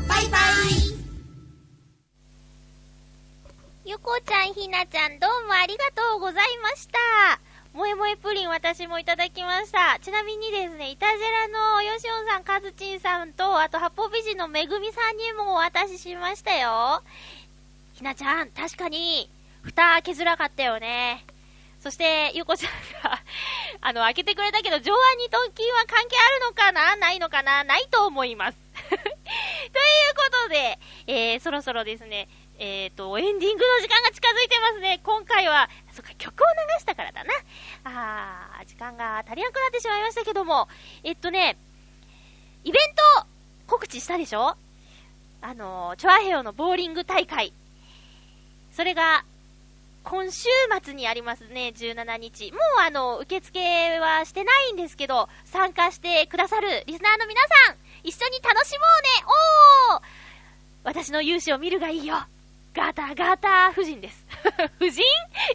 [0.07, 0.81] バイバイ。
[3.85, 6.97] ゆこちゃん、ひなちゃん、どうもありがとうございました。
[7.73, 9.99] 萌え萌えプリン私もいただきました。
[10.01, 17.03] ちなみにですね、イタジェラのヨシオンさん、カズチンさんと、あと八方美人のめぐみさんにもお渡ししましたよ。
[17.93, 19.29] ひなちゃん、確かに、
[19.61, 21.23] 蓋開けづらかったよね。
[21.81, 22.71] そして、ゆうこちゃん
[23.03, 23.19] が、
[23.81, 26.95] あの、開けてくれたけど、上腕二頭筋は関係あるのかな？
[26.95, 27.63] ないのかな？
[27.63, 28.57] ないと思います。
[28.87, 29.09] というこ
[30.43, 32.29] とで、えー、そろそろですね、
[32.59, 34.99] えっ、ー、と、エンディングの時間が近づいてますね。
[35.03, 37.33] 今回は、そっか、曲を流したからだな。
[37.83, 40.69] あー、時間が足りなくなってしまいましたけども、
[41.03, 41.57] えっとね、
[42.63, 43.25] イベント
[43.65, 44.55] 告知したでしょ？
[45.41, 47.53] あの、チョアヘヨのボーリング大会。
[48.71, 49.25] それが、
[50.03, 50.49] 今週
[50.83, 52.51] 末にありますね、17日。
[52.51, 53.59] もうあの、受付
[53.99, 59.25] はしてないんですけど、参加してくださるリスナーの皆さん、一緒に楽しもうね
[59.93, 60.01] おー
[60.83, 62.15] 私の勇姿を見るがいいよ
[62.73, 64.25] ガタガタ夫人です。
[64.79, 65.03] 夫人？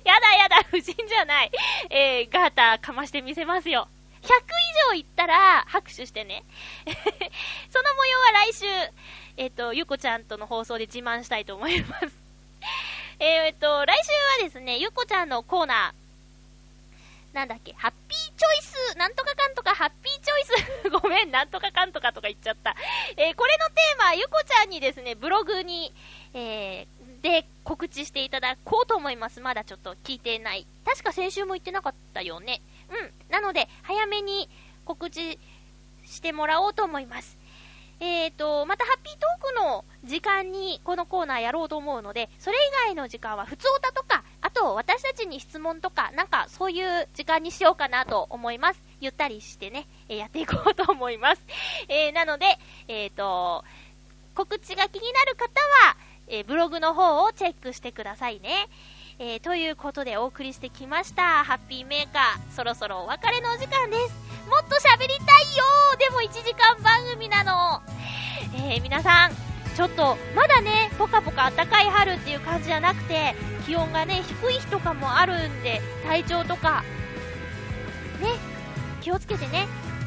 [0.04, 1.50] やだやだ、夫人じゃない。
[1.90, 3.88] えー、ガタかましてみせますよ。
[4.22, 4.30] 100以
[4.90, 6.44] 上行ったら拍手してね。
[7.70, 8.66] その模様は来週、
[9.38, 12.06] えっ、ー、と、ゆこちゃんとの放送で自慢したいと思います。
[13.18, 22.76] えっと、来週はですね、ゆこちゃんのコーナー、なんだっけ、ハッピーチョイス、なんとかかんとか、ハッピーチョイス、 ごめん、なんとかかんとかとか言っちゃった。
[23.16, 25.92] えー、これのテーマ、ゆこちゃんにですね、ブログに、
[26.34, 29.40] えー、で告知していただこうと思います。
[29.40, 30.66] まだちょっと聞いてない。
[30.84, 32.60] 確か先週も言ってなかったよね。
[32.90, 33.12] うん。
[33.30, 34.48] なので、早めに
[34.84, 35.38] 告知
[36.04, 37.36] してもらおうと思います。
[37.98, 48.82] えーと、またハッピートークの時間にこのコーナーやろうと思うので、それ以外の時間は普通歌とか、あと私たちに質問とか、なんかそういう時間にしようかなと思います。
[49.00, 51.42] ゆったりしてね、えー、やっていこうと思います。
[51.88, 53.64] えー、なので、えーと、
[54.34, 55.46] 告知が気になる方
[55.86, 55.96] は、
[56.28, 58.68] え、ブログの方をチェックしてくださいね。
[59.18, 61.44] えー、ということでお送りしてきました。
[61.44, 62.52] ハッピーメーカー。
[62.54, 64.25] そろそろお別れのお時間です。
[64.46, 65.64] もっと喋りたいよ
[65.98, 67.82] でも1時間番組なの。
[68.54, 69.32] えー、皆さん、
[69.76, 73.34] ちょっと、まだね、ぽかぽか暖かい春っていう感じじゃなくて、
[73.66, 76.84] 気温がね、低い日とかもあるんで、体調とか、
[78.20, 78.28] ね、
[79.00, 79.66] 気をつけてね。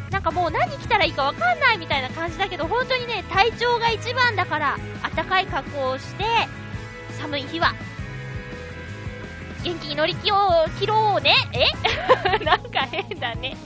[0.10, 4.78] なんかもう何着たらいいかわかんないみたいな感じだけど、本当にね、体調が一番だから、
[5.16, 6.24] 暖かい格好をして、
[7.20, 7.76] 寒い日は
[9.64, 11.36] 元気に乗り切ろうね。
[11.54, 11.66] え？
[12.46, 13.58] なんか変だね。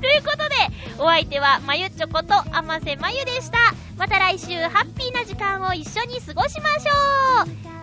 [0.00, 0.54] ということで、
[0.98, 3.58] お相手はまゆちょことあませまゆでした。
[3.96, 7.79] また来週、ハッピーな時間を一緒に過ごしましょう